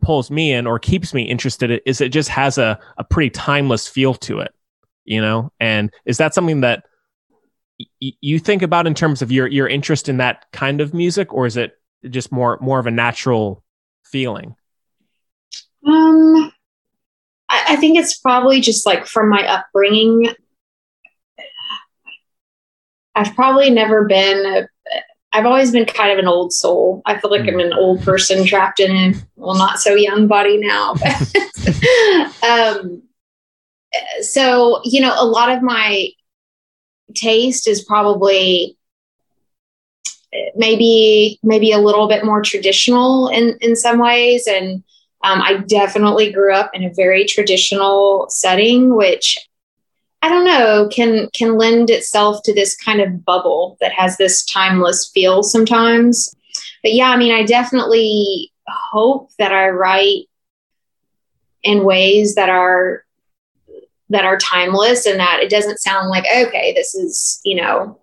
pulls 0.00 0.30
me 0.30 0.52
in 0.52 0.66
or 0.66 0.78
keeps 0.78 1.12
me 1.12 1.22
interested 1.22 1.82
is 1.84 2.00
it 2.00 2.10
just 2.10 2.28
has 2.28 2.58
a, 2.58 2.78
a 2.96 3.04
pretty 3.04 3.30
timeless 3.30 3.88
feel 3.88 4.14
to 4.14 4.40
it, 4.40 4.52
you 5.04 5.20
know? 5.20 5.52
And 5.60 5.92
is 6.04 6.18
that 6.18 6.34
something 6.34 6.60
that 6.62 6.84
you 8.00 8.38
think 8.38 8.62
about 8.62 8.86
in 8.86 8.94
terms 8.94 9.22
of 9.22 9.30
your, 9.30 9.46
your 9.46 9.68
interest 9.68 10.08
in 10.08 10.16
that 10.16 10.46
kind 10.52 10.80
of 10.80 10.94
music, 10.94 11.32
or 11.32 11.46
is 11.46 11.56
it 11.56 11.74
just 12.08 12.32
more, 12.32 12.58
more 12.60 12.78
of 12.78 12.86
a 12.86 12.90
natural 12.90 13.62
feeling? 14.04 14.56
Um, 15.86 16.52
I 17.68 17.76
think 17.76 17.98
it's 17.98 18.18
probably 18.18 18.60
just 18.60 18.86
like 18.86 19.06
from 19.06 19.28
my 19.28 19.46
upbringing. 19.46 20.30
I've 23.14 23.34
probably 23.34 23.70
never 23.70 24.06
been 24.06 24.68
I've 25.32 25.46
always 25.46 25.70
been 25.70 25.84
kind 25.84 26.10
of 26.10 26.18
an 26.18 26.26
old 26.26 26.52
soul. 26.52 27.02
I 27.04 27.18
feel 27.18 27.30
like 27.30 27.46
I'm 27.46 27.60
an 27.60 27.74
old 27.74 28.02
person 28.02 28.46
trapped 28.46 28.80
in 28.80 28.90
a 28.96 29.14
well, 29.36 29.56
not 29.56 29.78
so 29.78 29.94
young 29.94 30.26
body 30.26 30.56
now. 30.56 30.94
um, 32.48 33.02
so 34.20 34.80
you 34.84 35.00
know, 35.00 35.14
a 35.18 35.26
lot 35.26 35.50
of 35.50 35.62
my 35.62 36.08
taste 37.14 37.68
is 37.68 37.84
probably 37.84 38.76
maybe 40.56 41.38
maybe 41.42 41.72
a 41.72 41.78
little 41.78 42.08
bit 42.08 42.24
more 42.24 42.42
traditional 42.42 43.28
in 43.28 43.58
in 43.60 43.76
some 43.76 43.98
ways, 43.98 44.46
and 44.46 44.82
um, 45.22 45.42
I 45.42 45.58
definitely 45.66 46.32
grew 46.32 46.54
up 46.54 46.70
in 46.74 46.84
a 46.84 46.94
very 46.94 47.24
traditional 47.24 48.28
setting, 48.30 48.94
which 48.94 49.38
I 50.22 50.28
don't 50.28 50.44
know, 50.44 50.88
can 50.90 51.28
can 51.32 51.56
lend 51.56 51.90
itself 51.90 52.42
to 52.44 52.54
this 52.54 52.76
kind 52.76 53.00
of 53.00 53.24
bubble 53.24 53.76
that 53.80 53.92
has 53.92 54.16
this 54.16 54.44
timeless 54.44 55.10
feel 55.12 55.42
sometimes. 55.42 56.34
But 56.82 56.92
yeah, 56.92 57.10
I 57.10 57.16
mean, 57.16 57.32
I 57.32 57.44
definitely 57.44 58.52
hope 58.68 59.30
that 59.38 59.52
I 59.52 59.68
write 59.70 60.28
in 61.62 61.84
ways 61.84 62.34
that 62.34 62.48
are 62.48 63.04
that 64.10 64.24
are 64.24 64.38
timeless 64.38 65.06
and 65.06 65.20
that 65.20 65.40
it 65.42 65.50
doesn't 65.50 65.80
sound 65.80 66.08
like 66.08 66.24
okay, 66.24 66.72
this 66.74 66.94
is, 66.94 67.40
you 67.44 67.56
know, 67.56 68.00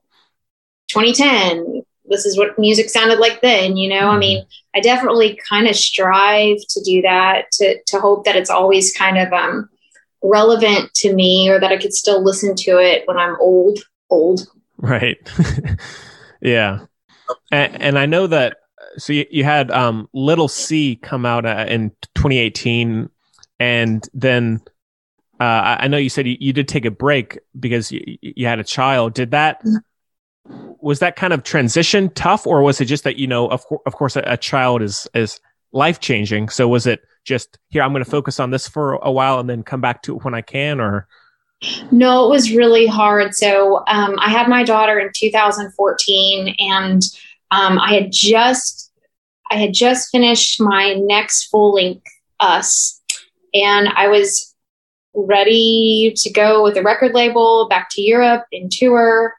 2010, 0.90 1.84
this 2.08 2.26
is 2.26 2.38
what 2.38 2.58
music 2.60 2.90
sounded 2.90 3.20
like 3.20 3.42
then, 3.42 3.78
you 3.78 3.90
know? 3.90 4.10
I 4.10 4.18
mean, 4.18 4.46
I 4.76 4.80
definitely 4.80 5.40
kind 5.50 5.68
of 5.68 5.76
strive 5.76 6.58
to 6.70 6.84
do 6.84 7.02
that 7.02 7.52
to 7.54 7.82
to 7.88 8.00
hope 8.00 8.26
that 8.26 8.36
it's 8.36 8.50
always 8.50 8.94
kind 8.94 9.18
of 9.18 9.32
um 9.34 9.70
relevant 10.26 10.94
to 10.96 11.14
me 11.14 11.50
or 11.50 11.60
that 11.60 11.72
I 11.72 11.78
could 11.78 11.94
still 11.94 12.24
listen 12.24 12.56
to 12.56 12.80
it 12.80 13.04
when 13.08 13.18
I'm 13.18 13.36
old, 13.40 13.80
old. 14.10 14.48
Right. 14.78 15.18
yeah. 16.42 16.86
And, 17.52 17.82
and, 17.82 18.00
I 18.00 18.06
know 18.06 18.28
that, 18.28 18.58
so 18.98 19.14
you, 19.14 19.26
you 19.32 19.44
had 19.44 19.72
um, 19.72 20.10
Little 20.14 20.48
C 20.48 20.96
come 20.96 21.26
out 21.26 21.46
uh, 21.46 21.66
in 21.68 21.92
2018. 22.16 23.10
And 23.60 24.08
then 24.14 24.62
uh, 25.40 25.78
I 25.80 25.88
know 25.88 25.98
you 25.98 26.10
said 26.10 26.28
you, 26.28 26.38
you, 26.40 26.54
did 26.54 26.68
take 26.68 26.86
a 26.86 26.92
break 26.92 27.40
because 27.60 27.92
you, 27.92 28.18
you 28.22 28.46
had 28.46 28.60
a 28.60 28.64
child. 28.64 29.14
Did 29.14 29.32
that, 29.32 29.64
was 30.86 31.00
that 31.00 31.16
kind 31.16 31.34
of 31.34 31.44
transition 31.44 32.10
tough 32.12 32.46
or 32.46 32.62
was 32.62 32.80
it 32.80 32.86
just 32.86 33.04
that, 33.04 33.18
you 33.18 33.28
know, 33.28 33.50
of, 33.50 33.66
of 33.86 33.96
course, 33.96 34.16
a, 34.16 34.24
a 34.26 34.38
child 34.38 34.82
is, 34.82 35.08
is 35.14 35.40
life 35.74 36.00
changing. 36.00 36.48
So 36.48 36.68
was 36.68 36.86
it, 36.88 37.02
just 37.26 37.58
here 37.70 37.82
i'm 37.82 37.92
going 37.92 38.04
to 38.04 38.10
focus 38.10 38.40
on 38.40 38.52
this 38.52 38.68
for 38.68 38.94
a 38.96 39.12
while 39.12 39.40
and 39.40 39.50
then 39.50 39.64
come 39.64 39.82
back 39.82 40.04
to 40.04 40.16
it 40.16 40.24
when 40.24 40.34
i 40.34 40.42
can 40.42 40.80
or? 40.80 41.08
No 41.92 42.26
it 42.26 42.30
was 42.30 42.52
really 42.52 42.86
hard. 42.86 43.34
So 43.34 43.84
um, 43.88 44.18
i 44.20 44.30
had 44.30 44.48
my 44.48 44.64
daughter 44.64 45.00
in 45.00 45.12
2014 45.14 46.56
and 46.60 47.02
um, 47.52 47.80
i 47.80 47.94
had 47.94 48.12
just 48.12 48.92
i 49.52 49.56
had 49.56 49.74
just 49.74 50.10
finished 50.12 50.62
my 50.62 50.94
next 50.94 51.46
full 51.46 51.74
length 51.74 52.06
us 52.40 53.02
and 53.54 53.90
i 53.96 54.08
was 54.08 54.54
ready 55.16 56.14
to 56.18 56.30
go 56.30 56.62
with 56.62 56.78
a 56.78 56.84
record 56.84 57.14
label 57.14 57.68
back 57.70 57.88
to 57.90 58.02
europe 58.02 58.44
and 58.52 58.72
tour 58.72 59.34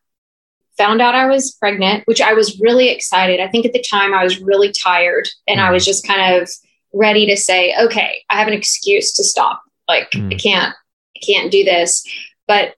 found 0.76 1.00
out 1.00 1.14
i 1.14 1.26
was 1.26 1.52
pregnant 1.52 2.02
which 2.06 2.20
i 2.20 2.32
was 2.32 2.60
really 2.60 2.88
excited 2.88 3.40
i 3.40 3.48
think 3.48 3.64
at 3.64 3.72
the 3.72 3.82
time 3.82 4.14
i 4.14 4.22
was 4.22 4.40
really 4.40 4.72
tired 4.72 5.28
and 5.48 5.60
i 5.60 5.70
was 5.70 5.82
mm. 5.82 5.86
just 5.86 6.06
kind 6.06 6.40
of 6.40 6.48
ready 6.96 7.26
to 7.26 7.36
say, 7.36 7.74
okay, 7.80 8.24
I 8.30 8.38
have 8.38 8.48
an 8.48 8.54
excuse 8.54 9.12
to 9.14 9.24
stop. 9.24 9.62
Like 9.88 10.10
mm. 10.12 10.32
I 10.32 10.36
can't, 10.36 10.74
I 11.16 11.20
can't 11.24 11.52
do 11.52 11.62
this. 11.62 12.04
But 12.48 12.74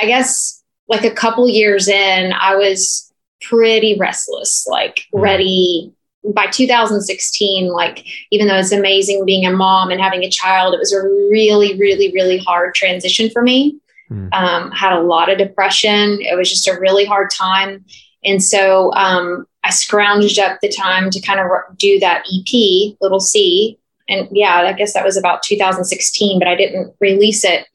I 0.00 0.06
guess 0.06 0.62
like 0.88 1.04
a 1.04 1.10
couple 1.10 1.48
years 1.48 1.88
in, 1.88 2.32
I 2.32 2.56
was 2.56 3.12
pretty 3.42 3.96
restless, 3.98 4.66
like 4.66 5.04
mm. 5.14 5.20
ready 5.20 5.92
by 6.34 6.46
2016 6.48 7.68
like 7.68 8.06
even 8.30 8.46
though 8.46 8.58
it's 8.58 8.72
amazing 8.72 9.24
being 9.24 9.46
a 9.46 9.50
mom 9.50 9.90
and 9.90 10.02
having 10.02 10.22
a 10.22 10.28
child 10.28 10.74
it 10.74 10.78
was 10.78 10.92
a 10.92 11.00
really 11.00 11.78
really 11.78 12.12
really 12.12 12.36
hard 12.36 12.74
transition 12.74 13.30
for 13.30 13.40
me 13.40 13.74
mm. 14.10 14.32
um, 14.32 14.70
had 14.72 14.92
a 14.92 15.02
lot 15.02 15.30
of 15.30 15.38
depression 15.38 16.18
it 16.20 16.36
was 16.36 16.50
just 16.50 16.68
a 16.68 16.78
really 16.80 17.04
hard 17.04 17.30
time 17.30 17.84
and 18.24 18.42
so 18.42 18.92
um, 18.94 19.46
I 19.64 19.70
scrounged 19.70 20.38
up 20.38 20.58
the 20.60 20.68
time 20.68 21.10
to 21.10 21.20
kind 21.20 21.40
of 21.40 21.48
do 21.76 21.98
that 22.00 22.24
EP, 22.32 22.96
Little 23.00 23.20
C. 23.20 23.78
And 24.08 24.28
yeah, 24.32 24.56
I 24.56 24.72
guess 24.72 24.94
that 24.94 25.04
was 25.04 25.16
about 25.16 25.42
2016, 25.42 26.38
but 26.38 26.48
I 26.48 26.56
didn't 26.56 26.94
release 27.00 27.44
it 27.44 27.66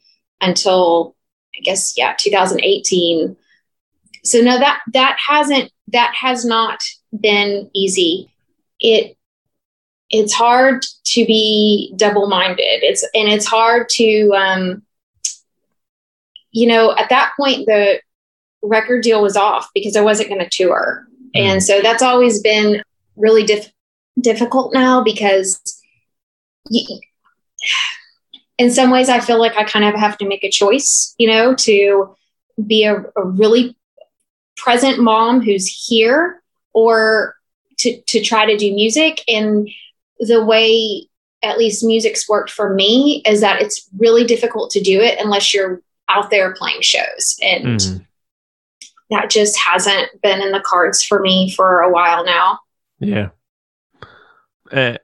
until 0.41 1.15
I 1.55 1.61
guess, 1.61 1.97
yeah, 1.97 2.15
2018. 2.19 3.35
So 4.23 4.41
no, 4.41 4.59
that, 4.59 4.81
that 4.93 5.17
hasn't, 5.25 5.71
that 5.89 6.13
has 6.19 6.43
not 6.43 6.79
been 7.17 7.69
easy. 7.73 8.33
It, 8.79 9.15
it's 10.09 10.33
hard 10.33 10.85
to 11.05 11.25
be 11.25 11.93
double 11.95 12.27
minded. 12.27 12.83
It's, 12.83 13.03
and 13.13 13.29
it's 13.29 13.45
hard 13.45 13.87
to, 13.89 14.31
um, 14.35 14.83
you 16.55 16.67
know, 16.67 16.95
at 16.95 17.09
that 17.09 17.33
point, 17.37 17.65
the 17.65 17.99
record 18.63 19.03
deal 19.03 19.21
was 19.21 19.35
off 19.35 19.69
because 19.75 19.97
I 19.97 20.01
wasn't 20.01 20.29
going 20.29 20.39
to 20.39 20.49
tour. 20.49 21.05
Mm. 21.35 21.41
And 21.41 21.63
so 21.63 21.81
that's 21.81 22.01
always 22.01 22.41
been 22.41 22.81
really 23.17 23.43
diff- 23.43 23.73
difficult 24.21 24.73
now 24.73 25.03
because 25.03 25.59
you, 26.69 27.01
in 28.57 28.71
some 28.71 28.89
ways 28.89 29.09
I 29.09 29.19
feel 29.19 29.37
like 29.37 29.57
I 29.57 29.65
kind 29.65 29.83
of 29.83 29.99
have 29.99 30.17
to 30.19 30.27
make 30.27 30.45
a 30.45 30.49
choice, 30.49 31.13
you 31.17 31.27
know, 31.27 31.55
to 31.55 32.15
be 32.65 32.85
a, 32.85 33.03
a 33.17 33.23
really 33.25 33.75
present 34.55 35.03
mom 35.03 35.41
who's 35.41 35.67
here 35.67 36.41
or 36.73 37.35
to, 37.79 38.01
to 38.03 38.21
try 38.21 38.45
to 38.45 38.55
do 38.55 38.73
music. 38.73 39.21
And 39.27 39.69
the 40.19 40.41
way 40.41 41.09
at 41.43 41.57
least 41.57 41.83
music's 41.83 42.29
worked 42.29 42.49
for 42.49 42.73
me 42.73 43.21
is 43.25 43.41
that 43.41 43.61
it's 43.61 43.89
really 43.97 44.23
difficult 44.23 44.71
to 44.71 44.79
do 44.79 45.01
it 45.01 45.19
unless 45.19 45.53
you're 45.53 45.81
out 46.09 46.29
there 46.29 46.53
playing 46.53 46.81
shows. 46.81 47.37
And 47.41 47.79
mm 47.79 48.05
that 49.09 49.29
just 49.29 49.57
hasn't 49.57 50.09
been 50.21 50.41
in 50.41 50.51
the 50.51 50.61
cards 50.61 51.03
for 51.03 51.19
me 51.19 51.51
for 51.51 51.81
a 51.81 51.91
while 51.91 52.25
now. 52.25 52.59
Yeah. 52.99 53.29
Uh, 54.71 54.97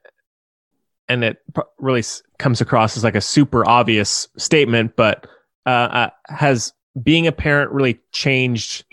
and 1.07 1.23
it 1.23 1.37
really 1.77 2.03
comes 2.39 2.61
across 2.61 2.97
as 2.97 3.03
like 3.03 3.15
a 3.15 3.21
super 3.21 3.67
obvious 3.67 4.27
statement, 4.37 4.95
but 4.95 5.27
uh, 5.65 5.69
uh, 5.69 6.09
has 6.27 6.73
being 7.03 7.27
a 7.27 7.31
parent 7.31 7.71
really 7.71 7.99
changed 8.11 8.85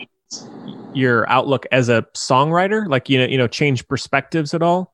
your 0.93 1.27
outlook 1.29 1.65
as 1.71 1.89
a 1.89 2.05
songwriter? 2.13 2.87
Like 2.87 3.09
you 3.09 3.19
know, 3.19 3.25
you 3.25 3.37
know, 3.37 3.47
change 3.47 3.87
perspectives 3.87 4.53
at 4.53 4.61
all? 4.61 4.93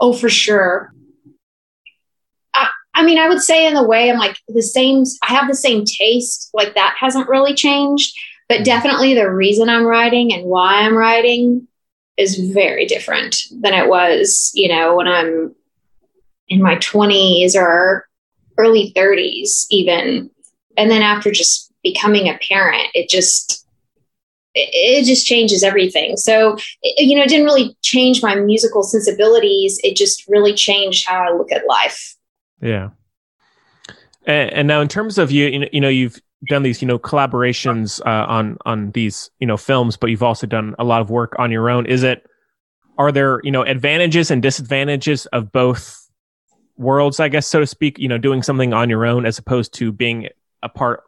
Oh, 0.00 0.12
for 0.12 0.28
sure. 0.28 0.92
I, 2.98 3.04
mean, 3.04 3.18
I 3.18 3.28
would 3.28 3.40
say 3.40 3.66
in 3.66 3.76
a 3.76 3.86
way, 3.86 4.10
I'm 4.10 4.18
like 4.18 4.38
the 4.48 4.62
same. 4.62 5.04
I 5.22 5.32
have 5.32 5.48
the 5.48 5.54
same 5.54 5.84
taste. 5.84 6.50
Like 6.52 6.74
that 6.74 6.96
hasn't 6.98 7.28
really 7.28 7.54
changed. 7.54 8.18
But 8.48 8.56
mm-hmm. 8.56 8.64
definitely 8.64 9.14
the 9.14 9.30
reason 9.30 9.68
I'm 9.68 9.84
writing 9.84 10.32
and 10.32 10.44
why 10.44 10.82
I'm 10.82 10.96
writing 10.96 11.68
is 12.16 12.38
very 12.38 12.86
different 12.86 13.44
than 13.60 13.72
it 13.72 13.88
was, 13.88 14.50
you 14.54 14.68
know, 14.68 14.96
when 14.96 15.06
I'm 15.06 15.54
in 16.48 16.60
my 16.60 16.76
20s 16.76 17.54
or 17.54 18.08
early 18.56 18.92
30s, 18.96 19.66
even. 19.70 20.30
And 20.76 20.90
then 20.90 21.02
after 21.02 21.30
just 21.30 21.72
becoming 21.82 22.28
a 22.28 22.38
parent, 22.38 22.88
it 22.94 23.08
just, 23.08 23.64
it, 24.54 25.04
just 25.04 25.26
changes 25.26 25.62
everything. 25.62 26.16
So, 26.16 26.56
you 26.82 27.16
know, 27.16 27.22
it 27.22 27.28
didn't 27.28 27.46
really 27.46 27.76
change 27.82 28.22
my 28.22 28.34
musical 28.34 28.82
sensibilities. 28.82 29.78
It 29.84 29.94
just 29.94 30.26
really 30.26 30.54
changed 30.54 31.06
how 31.06 31.20
I 31.20 31.36
look 31.36 31.52
at 31.52 31.66
life. 31.66 32.16
Yeah. 32.60 32.90
And, 34.26 34.52
and 34.52 34.68
now, 34.68 34.80
in 34.80 34.88
terms 34.88 35.18
of 35.18 35.30
you, 35.30 35.68
you 35.72 35.80
know, 35.80 35.88
you've 35.88 36.20
done 36.48 36.62
these, 36.62 36.80
you 36.82 36.88
know, 36.88 36.98
collaborations 36.98 38.00
uh, 38.06 38.26
on 38.28 38.58
on 38.64 38.90
these, 38.92 39.30
you 39.40 39.46
know, 39.46 39.56
films, 39.56 39.96
but 39.96 40.10
you've 40.10 40.22
also 40.22 40.46
done 40.46 40.74
a 40.78 40.84
lot 40.84 41.00
of 41.00 41.10
work 41.10 41.34
on 41.38 41.50
your 41.50 41.70
own. 41.70 41.86
Is 41.86 42.02
it? 42.02 42.26
Are 42.98 43.12
there, 43.12 43.40
you 43.44 43.52
know, 43.52 43.62
advantages 43.62 44.30
and 44.30 44.42
disadvantages 44.42 45.26
of 45.26 45.52
both 45.52 46.10
worlds, 46.76 47.20
I 47.20 47.28
guess, 47.28 47.46
so 47.46 47.60
to 47.60 47.66
speak? 47.66 47.98
You 47.98 48.08
know, 48.08 48.18
doing 48.18 48.42
something 48.42 48.72
on 48.72 48.90
your 48.90 49.06
own 49.06 49.24
as 49.24 49.38
opposed 49.38 49.72
to 49.74 49.92
being 49.92 50.28
a 50.62 50.68
part, 50.68 51.04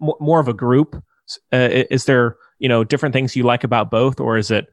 more 0.00 0.40
of 0.40 0.48
a 0.48 0.52
group. 0.52 1.02
Uh, 1.52 1.68
is 1.90 2.04
there, 2.04 2.36
you 2.58 2.68
know, 2.68 2.82
different 2.84 3.12
things 3.12 3.36
you 3.36 3.44
like 3.44 3.64
about 3.64 3.90
both, 3.90 4.20
or 4.20 4.36
is 4.36 4.50
it? 4.50 4.66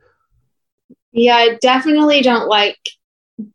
Yeah, 1.11 1.35
I 1.35 1.57
definitely 1.61 2.21
don't 2.21 2.47
like 2.47 2.77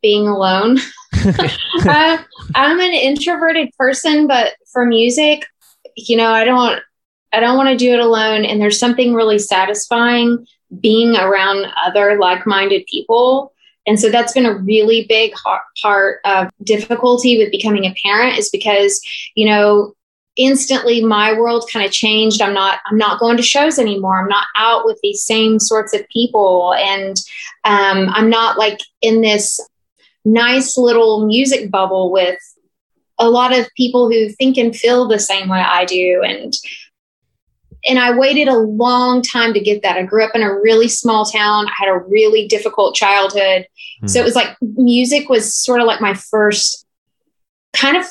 being 0.03 0.27
alone. 0.27 0.79
uh, 1.25 2.19
I'm 2.55 2.81
an 2.81 2.93
introverted 2.93 3.71
person, 3.79 4.27
but 4.27 4.55
for 4.73 4.85
music, 4.85 5.47
you 5.97 6.17
know, 6.17 6.31
I 6.31 6.45
don't, 6.45 6.81
I 7.33 7.41
don't 7.41 7.57
want 7.57 7.71
to 7.71 7.77
do 7.77 7.93
it 7.93 8.01
alone. 8.01 8.45
And 8.45 8.61
there's 8.61 8.79
something 8.79 9.15
really 9.15 9.39
satisfying 9.39 10.47
being 10.81 11.17
around 11.17 11.67
other 11.85 12.19
like-minded 12.19 12.87
people. 12.87 13.53
And 13.87 14.01
so 14.01 14.11
that's 14.11 14.33
been 14.33 14.47
a 14.47 14.57
really 14.57 15.05
big 15.09 15.35
part 15.83 16.21
of 16.25 16.51
difficulty 16.63 17.39
with 17.39 17.51
becoming 17.51 17.85
a 17.85 17.95
parent 18.03 18.39
is 18.39 18.51
because, 18.51 19.01
you 19.35 19.47
know, 19.47 19.95
instantly 20.37 21.05
my 21.05 21.33
world 21.39 21.69
kind 21.73 21.87
of 21.87 21.93
changed 21.93 22.43
i'm 22.43 22.53
not 22.53 22.81
i'm 22.87 22.99
not 22.99 23.21
going 23.21 23.37
to 23.37 23.43
shows 23.43 23.79
anymore 23.79 24.21
i'm 24.21 24.29
not 24.29 24.49
out 24.57 24.85
with 24.85 24.99
these 25.01 25.23
same 25.23 25.61
sorts 25.61 25.95
of 25.95 26.09
people 26.09 26.75
and 26.75 27.19
um, 27.63 28.09
i'm 28.09 28.29
not 28.29 28.59
like 28.59 28.81
in 29.01 29.21
this 29.21 29.61
nice 30.25 30.77
little 30.77 31.27
music 31.27 31.71
bubble 31.71 32.11
with 32.11 32.39
a 33.19 33.29
lot 33.29 33.57
of 33.57 33.69
people 33.77 34.11
who 34.11 34.29
think 34.31 34.57
and 34.57 34.75
feel 34.75 35.07
the 35.07 35.19
same 35.19 35.49
way 35.49 35.61
i 35.61 35.85
do 35.85 36.23
and 36.25 36.55
and 37.87 37.99
i 37.99 38.17
waited 38.17 38.49
a 38.49 38.57
long 38.57 39.23
time 39.23 39.53
to 39.53 39.61
get 39.61 39.83
that 39.83 39.97
i 39.97 40.03
grew 40.03 40.25
up 40.25 40.35
in 40.35 40.43
a 40.43 40.53
really 40.61 40.89
small 40.89 41.25
town 41.25 41.67
i 41.69 41.73
had 41.77 41.89
a 41.89 41.99
really 41.99 42.49
difficult 42.49 42.95
childhood 42.95 43.67
hmm. 44.01 44.07
so 44.07 44.19
it 44.19 44.25
was 44.25 44.35
like 44.35 44.57
music 44.61 45.29
was 45.29 45.55
sort 45.55 45.81
of 45.81 45.87
like 45.87 46.01
my 46.01 46.15
first 46.15 46.85
kind 47.75 47.97
of 47.97 48.07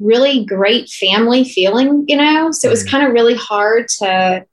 really 0.00 0.44
great 0.44 0.88
family 0.88 1.44
feeling, 1.44 2.06
you 2.08 2.16
know? 2.16 2.50
So 2.50 2.68
it 2.68 2.70
was 2.70 2.84
mm. 2.84 2.90
kind 2.90 3.06
of 3.06 3.12
really 3.12 3.36
hard 3.36 3.86
to 3.98 4.46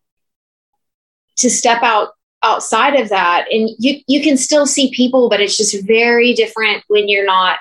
to 1.38 1.50
step 1.50 1.84
out 1.84 2.10
outside 2.44 2.96
of 3.00 3.10
that 3.10 3.46
and 3.52 3.70
you 3.80 4.00
you 4.08 4.22
can 4.22 4.38
still 4.38 4.66
see 4.66 4.92
people 4.92 5.28
but 5.30 5.42
it's 5.42 5.58
just 5.58 5.86
very 5.86 6.34
different 6.34 6.84
when 6.88 7.08
you're 7.08 7.26
not 7.26 7.58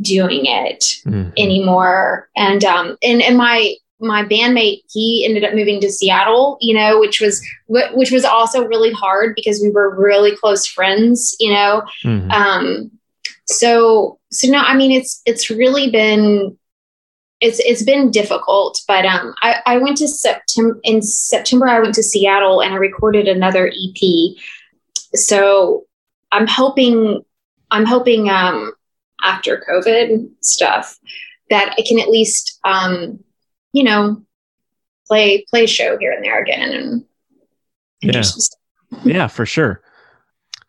doing 0.00 0.46
it 0.46 0.80
mm-hmm. 1.06 1.30
anymore 1.36 2.28
and 2.36 2.64
um 2.64 2.96
and 3.02 3.22
and 3.22 3.36
my 3.36 3.74
my 3.98 4.24
bandmate 4.24 4.82
he 4.92 5.24
ended 5.26 5.44
up 5.44 5.54
moving 5.54 5.80
to 5.80 5.90
Seattle 5.90 6.58
you 6.60 6.74
know 6.74 7.00
which 7.00 7.20
was 7.20 7.44
which 7.68 8.10
was 8.10 8.24
also 8.24 8.66
really 8.66 8.92
hard 8.92 9.34
because 9.34 9.60
we 9.62 9.70
were 9.70 9.94
really 9.94 10.36
close 10.36 10.66
friends 10.66 11.34
you 11.40 11.52
know 11.52 11.82
mm-hmm. 12.04 12.30
um 12.30 12.90
so 13.46 14.18
so 14.30 14.48
no 14.48 14.58
i 14.58 14.76
mean 14.76 14.92
it's 14.92 15.20
it's 15.26 15.50
really 15.50 15.90
been 15.90 16.56
it's 17.40 17.58
it's 17.60 17.82
been 17.82 18.10
difficult, 18.10 18.82
but 18.86 19.06
um, 19.06 19.34
I, 19.42 19.60
I 19.64 19.78
went 19.78 19.96
to 19.98 20.08
September 20.08 20.78
in 20.84 21.00
September. 21.00 21.68
I 21.68 21.80
went 21.80 21.94
to 21.94 22.02
Seattle 22.02 22.62
and 22.62 22.74
I 22.74 22.76
recorded 22.76 23.28
another 23.28 23.68
EP. 23.68 24.36
So 25.14 25.86
I'm 26.32 26.46
hoping 26.46 27.22
I'm 27.70 27.86
hoping 27.86 28.28
um, 28.28 28.72
after 29.22 29.64
COVID 29.68 30.28
stuff 30.42 30.98
that 31.48 31.74
I 31.78 31.82
can 31.86 31.98
at 31.98 32.08
least 32.08 32.58
um, 32.64 33.18
you 33.72 33.84
know 33.84 34.22
play 35.06 35.44
play 35.48 35.64
a 35.64 35.68
show 35.68 35.96
here 35.98 36.12
and 36.12 36.24
there 36.24 36.42
again 36.42 36.72
and, 36.72 37.04
and 38.02 38.14
yeah 38.14 38.22
yeah 39.04 39.26
for 39.26 39.44
sure 39.44 39.82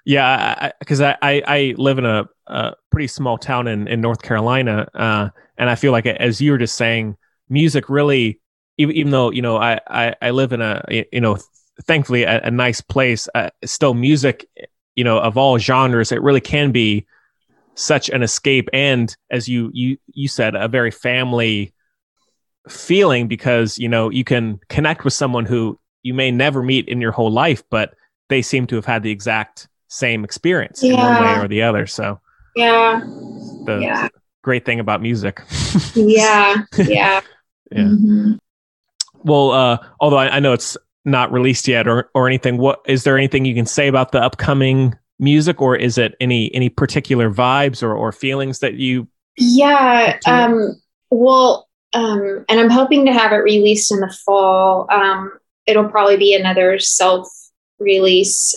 yeah 0.05 0.71
because 0.79 1.01
I, 1.01 1.17
I, 1.21 1.43
I 1.45 1.75
live 1.77 1.97
in 1.97 2.05
a, 2.05 2.27
a 2.47 2.73
pretty 2.91 3.07
small 3.07 3.37
town 3.37 3.67
in 3.67 3.87
in 3.87 3.99
North 4.01 4.21
Carolina. 4.21 4.87
Uh, 4.93 5.29
and 5.61 5.69
I 5.69 5.75
feel 5.75 5.91
like, 5.91 6.07
as 6.07 6.41
you 6.41 6.53
were 6.53 6.57
just 6.57 6.73
saying, 6.73 7.15
music 7.47 7.87
really, 7.87 8.41
even, 8.79 8.95
even 8.95 9.11
though, 9.11 9.29
you 9.29 9.43
know, 9.43 9.57
I, 9.57 9.79
I, 9.87 10.15
I 10.19 10.31
live 10.31 10.53
in 10.53 10.61
a, 10.61 10.83
you 10.89 11.21
know, 11.21 11.37
thankfully 11.83 12.23
a, 12.23 12.41
a 12.41 12.49
nice 12.49 12.81
place, 12.81 13.29
uh, 13.35 13.51
still 13.63 13.93
music, 13.93 14.49
you 14.95 15.03
know, 15.03 15.19
of 15.19 15.37
all 15.37 15.59
genres, 15.59 16.11
it 16.11 16.19
really 16.23 16.41
can 16.41 16.71
be 16.71 17.05
such 17.75 18.09
an 18.09 18.23
escape. 18.23 18.69
And 18.73 19.15
as 19.29 19.47
you, 19.47 19.69
you, 19.71 20.00
you 20.07 20.27
said, 20.27 20.55
a 20.55 20.67
very 20.67 20.89
family 20.89 21.75
feeling 22.67 23.27
because, 23.27 23.77
you 23.77 23.87
know, 23.87 24.09
you 24.09 24.24
can 24.24 24.59
connect 24.67 25.03
with 25.03 25.13
someone 25.13 25.45
who 25.45 25.79
you 26.01 26.15
may 26.15 26.31
never 26.31 26.63
meet 26.63 26.87
in 26.87 27.01
your 27.01 27.11
whole 27.11 27.31
life, 27.31 27.61
but 27.69 27.93
they 28.29 28.41
seem 28.41 28.65
to 28.65 28.77
have 28.77 28.85
had 28.85 29.03
the 29.03 29.11
exact 29.11 29.67
same 29.89 30.24
experience 30.24 30.81
yeah. 30.81 30.93
in 30.93 30.97
one 30.97 31.24
way 31.24 31.45
or 31.45 31.47
the 31.47 31.61
other. 31.61 31.85
So, 31.85 32.19
yeah. 32.55 33.01
The, 33.65 33.79
yeah 33.79 34.07
great 34.41 34.65
thing 34.65 34.79
about 34.79 35.01
music. 35.01 35.41
yeah, 35.95 36.63
yeah, 36.77 37.21
yeah. 37.71 37.77
Mm-hmm. 37.77 38.33
Well, 39.23 39.51
uh, 39.51 39.77
although 39.99 40.17
I, 40.17 40.37
I, 40.37 40.39
know 40.39 40.53
it's 40.53 40.77
not 41.05 41.31
released 41.31 41.67
yet 41.67 41.87
or 41.87 42.09
or 42.13 42.27
anything, 42.27 42.57
what 42.57 42.81
is 42.85 43.03
there 43.03 43.17
anything 43.17 43.45
you 43.45 43.55
can 43.55 43.65
say 43.65 43.87
about 43.87 44.11
the 44.11 44.21
upcoming 44.21 44.95
music, 45.19 45.61
or 45.61 45.75
is 45.75 45.97
it 45.97 46.15
any 46.19 46.53
any 46.53 46.69
particular 46.69 47.31
vibes 47.31 47.83
or 47.83 47.93
or 47.93 48.11
feelings 48.11 48.59
that 48.59 48.75
you? 48.75 49.07
Yeah. 49.37 50.19
Um. 50.25 50.81
Well. 51.09 51.67
Um. 51.93 52.45
And 52.49 52.59
I'm 52.59 52.69
hoping 52.69 53.05
to 53.05 53.13
have 53.13 53.31
it 53.31 53.37
released 53.37 53.91
in 53.91 53.99
the 53.99 54.15
fall. 54.25 54.87
Um. 54.91 55.31
It'll 55.67 55.89
probably 55.89 56.17
be 56.17 56.33
another 56.33 56.79
self 56.79 57.27
release, 57.79 58.55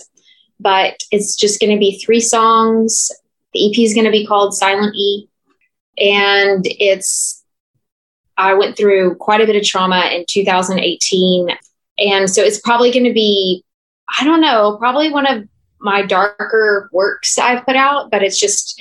but 0.59 0.97
it's 1.11 1.37
just 1.37 1.61
going 1.61 1.73
to 1.73 1.79
be 1.79 1.99
three 1.99 2.21
songs. 2.21 3.11
The 3.53 3.71
EP 3.71 3.79
is 3.79 3.95
going 3.95 4.07
to 4.07 4.11
be 4.11 4.27
called 4.27 4.55
Silent 4.55 4.95
E 4.97 5.29
and 5.99 6.67
it's, 6.67 7.45
I 8.37 8.55
went 8.55 8.77
through 8.77 9.17
quite 9.17 9.41
a 9.41 9.47
bit 9.47 9.57
of 9.57 9.63
trauma 9.63 10.11
in 10.13 10.25
2018. 10.29 11.49
And 11.99 12.29
so 12.29 12.43
it's 12.43 12.61
probably 12.61 12.91
going 12.91 13.05
to 13.05 13.13
be, 13.13 13.65
I 14.19 14.25
don't 14.25 14.41
know, 14.41 14.77
probably 14.79 15.11
one 15.11 15.27
of 15.27 15.49
my 15.79 16.03
darker 16.03 16.89
works 16.93 17.39
I've 17.39 17.65
put 17.65 17.77
out, 17.77 18.11
but 18.11 18.23
it's 18.23 18.41
just 18.41 18.81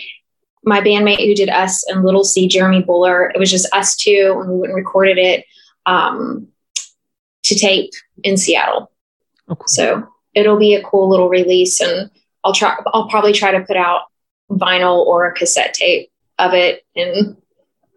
my 0.64 0.80
bandmate 0.82 1.26
who 1.26 1.36
did 1.36 1.50
us 1.50 1.84
and 1.88 2.04
Little 2.04 2.24
C, 2.24 2.48
Jeremy 2.48 2.82
Buller. 2.82 3.32
It 3.36 3.40
was 3.40 3.52
just 3.52 3.72
us 3.74 3.96
two, 3.96 4.38
and 4.40 4.50
we 4.50 4.58
went 4.58 4.72
and 4.72 4.76
recorded 4.78 5.18
it 5.18 5.46
um, 5.86 6.48
to 7.44 7.56
tape 7.56 7.92
in 8.24 8.38
Seattle. 8.38 8.92
Oh, 9.50 9.56
cool. 9.56 9.68
So 9.68 10.08
it'll 10.34 10.58
be 10.58 10.76
a 10.76 10.84
cool 10.84 11.10
little 11.10 11.30
release, 11.30 11.82
and 11.82 12.10
I'll 12.44 12.54
try. 12.54 12.78
I'll 12.94 13.10
probably 13.10 13.34
try 13.34 13.52
to 13.52 13.66
put 13.66 13.76
out 13.76 14.04
vinyl 14.50 15.06
or 15.06 15.26
a 15.26 15.34
cassette 15.34 15.74
tape 15.74 16.10
of 16.48 16.54
it 16.54 16.86
and 16.96 17.38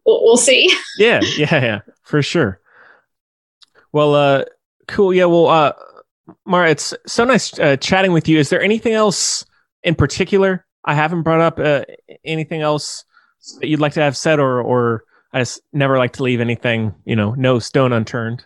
we'll, 0.04 0.24
we'll 0.24 0.37
see. 0.37 0.72
yeah, 0.98 1.20
yeah, 1.37 1.62
yeah, 1.62 1.80
for 2.02 2.22
sure. 2.22 2.61
Well, 3.92 4.14
uh, 4.14 4.44
cool. 4.88 5.14
Yeah, 5.14 5.26
well, 5.26 5.46
uh, 5.48 5.72
Mara, 6.44 6.70
it's 6.70 6.94
so 7.06 7.24
nice 7.24 7.59
uh, 7.59 7.76
chatting 7.76 8.12
with 8.12 8.28
you. 8.28 8.38
Is 8.38 8.50
there 8.50 8.62
anything 8.62 8.92
else 8.92 9.44
in 9.82 9.94
particular 9.94 10.66
I 10.85 10.94
haven't 10.94 11.22
brought 11.22 11.40
up? 11.40 11.59
Uh, 11.59 11.85
anything 12.24 12.61
else 12.61 13.04
that 13.61 13.68
you'd 13.68 13.80
like 13.80 13.94
to 13.94 14.02
have 14.02 14.16
said, 14.16 14.38
or 14.38 14.61
or 14.61 15.04
I 15.32 15.40
just 15.40 15.61
never 15.72 15.98
like 15.98 16.14
to 16.14 16.22
leave 16.22 16.40
anything, 16.40 16.94
you 17.04 17.16
know, 17.16 17.32
no 17.32 17.59
stone 17.59 17.92
unturned. 17.92 18.44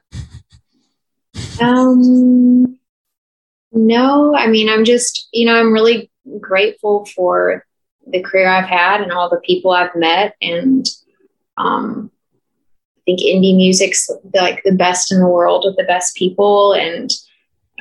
um, 1.60 2.78
no, 3.72 4.34
I 4.34 4.48
mean, 4.48 4.68
I'm 4.68 4.84
just, 4.84 5.28
you 5.32 5.46
know, 5.46 5.54
I'm 5.54 5.72
really 5.72 6.10
grateful 6.40 7.06
for 7.06 7.64
the 8.06 8.22
career 8.22 8.48
I've 8.48 8.68
had 8.68 9.00
and 9.00 9.12
all 9.12 9.28
the 9.28 9.40
people 9.40 9.70
I've 9.70 9.94
met. 9.94 10.34
And 10.40 10.86
um, 11.56 12.10
I 12.98 13.00
think 13.06 13.20
indie 13.20 13.56
music's 13.56 14.10
like 14.34 14.62
the 14.64 14.72
best 14.72 15.12
in 15.12 15.20
the 15.20 15.28
world 15.28 15.64
with 15.66 15.76
the 15.76 15.84
best 15.84 16.16
people. 16.16 16.72
And 16.72 17.10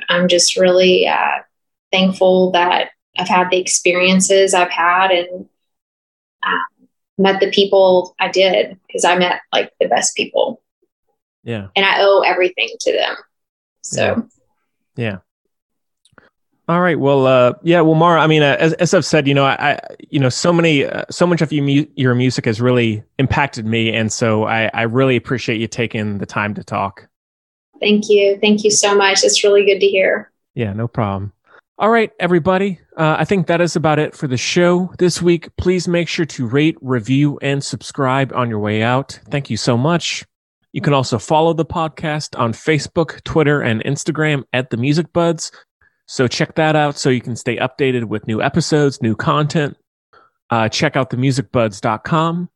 I'm 0.08 0.28
just 0.28 0.56
really 0.56 1.06
uh, 1.06 1.40
thankful 1.92 2.52
that 2.52 2.90
I've 3.18 3.28
had 3.28 3.50
the 3.50 3.58
experiences 3.58 4.54
I've 4.54 4.70
had 4.70 5.10
and 5.10 5.48
uh, 6.42 6.84
met 7.18 7.40
the 7.40 7.50
people 7.50 8.14
I 8.18 8.28
did 8.28 8.78
because 8.86 9.04
I 9.04 9.18
met 9.18 9.40
like 9.52 9.72
the 9.80 9.88
best 9.88 10.16
people. 10.16 10.62
Yeah. 11.42 11.68
And 11.74 11.84
I 11.84 11.96
owe 12.00 12.20
everything 12.20 12.68
to 12.80 12.92
them. 12.92 13.16
So, 13.82 14.28
yeah. 14.96 15.04
yeah. 15.04 15.18
All 16.70 16.80
right. 16.80 17.00
Well, 17.00 17.26
uh, 17.26 17.54
yeah. 17.64 17.80
Well, 17.80 17.96
Mara, 17.96 18.20
I 18.20 18.28
mean, 18.28 18.44
uh, 18.44 18.56
as, 18.60 18.74
as 18.74 18.94
I've 18.94 19.04
said, 19.04 19.26
you 19.26 19.34
know, 19.34 19.44
I, 19.44 19.72
I 19.72 19.80
you 20.08 20.20
know, 20.20 20.28
so 20.28 20.52
many, 20.52 20.84
uh, 20.84 21.02
so 21.10 21.26
much 21.26 21.42
of 21.42 21.52
your, 21.52 21.64
mu- 21.64 21.86
your 21.96 22.14
music 22.14 22.44
has 22.44 22.60
really 22.60 23.02
impacted 23.18 23.66
me, 23.66 23.92
and 23.92 24.12
so 24.12 24.44
I, 24.44 24.70
I 24.72 24.82
really 24.82 25.16
appreciate 25.16 25.60
you 25.60 25.66
taking 25.66 26.18
the 26.18 26.26
time 26.26 26.54
to 26.54 26.62
talk. 26.62 27.08
Thank 27.80 28.08
you. 28.08 28.38
Thank 28.40 28.62
you 28.62 28.70
so 28.70 28.94
much. 28.94 29.24
It's 29.24 29.42
really 29.42 29.64
good 29.64 29.80
to 29.80 29.86
hear. 29.88 30.30
Yeah, 30.54 30.72
no 30.72 30.86
problem. 30.86 31.32
All 31.76 31.90
right, 31.90 32.12
everybody. 32.20 32.78
Uh, 32.96 33.16
I 33.18 33.24
think 33.24 33.48
that 33.48 33.60
is 33.60 33.74
about 33.74 33.98
it 33.98 34.14
for 34.14 34.28
the 34.28 34.36
show 34.36 34.94
this 35.00 35.20
week. 35.20 35.48
Please 35.56 35.88
make 35.88 36.06
sure 36.06 36.26
to 36.26 36.46
rate, 36.46 36.76
review, 36.80 37.36
and 37.42 37.64
subscribe 37.64 38.32
on 38.32 38.48
your 38.48 38.60
way 38.60 38.80
out. 38.80 39.18
Thank 39.28 39.50
you 39.50 39.56
so 39.56 39.76
much. 39.76 40.24
You 40.70 40.82
can 40.82 40.94
also 40.94 41.18
follow 41.18 41.52
the 41.52 41.66
podcast 41.66 42.38
on 42.38 42.52
Facebook, 42.52 43.24
Twitter, 43.24 43.60
and 43.60 43.82
Instagram 43.82 44.44
at 44.52 44.70
the 44.70 44.76
Music 44.76 45.12
Buds. 45.12 45.50
So 46.10 46.26
check 46.26 46.56
that 46.56 46.74
out 46.74 46.98
so 46.98 47.08
you 47.08 47.20
can 47.20 47.36
stay 47.36 47.56
updated 47.58 48.06
with 48.06 48.26
new 48.26 48.42
episodes, 48.42 49.00
new 49.00 49.14
content. 49.14 49.76
Uh, 50.50 50.68
check 50.68 50.96
out 50.96 51.10
themusicbuds.com 51.10 52.50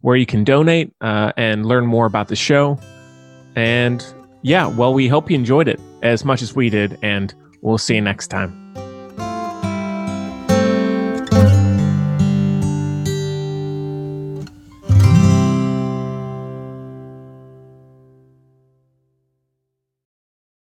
where 0.00 0.16
you 0.16 0.24
can 0.24 0.44
donate 0.44 0.94
uh, 1.02 1.30
and 1.36 1.66
learn 1.66 1.84
more 1.84 2.06
about 2.06 2.28
the 2.28 2.36
show. 2.36 2.80
And 3.54 4.02
yeah, 4.40 4.66
well, 4.66 4.94
we 4.94 5.08
hope 5.08 5.30
you 5.30 5.34
enjoyed 5.34 5.68
it 5.68 5.78
as 6.00 6.24
much 6.24 6.40
as 6.40 6.56
we 6.56 6.70
did, 6.70 6.98
and 7.02 7.34
we'll 7.60 7.76
see 7.76 7.96
you 7.96 8.00
next 8.00 8.28
time. 8.28 8.65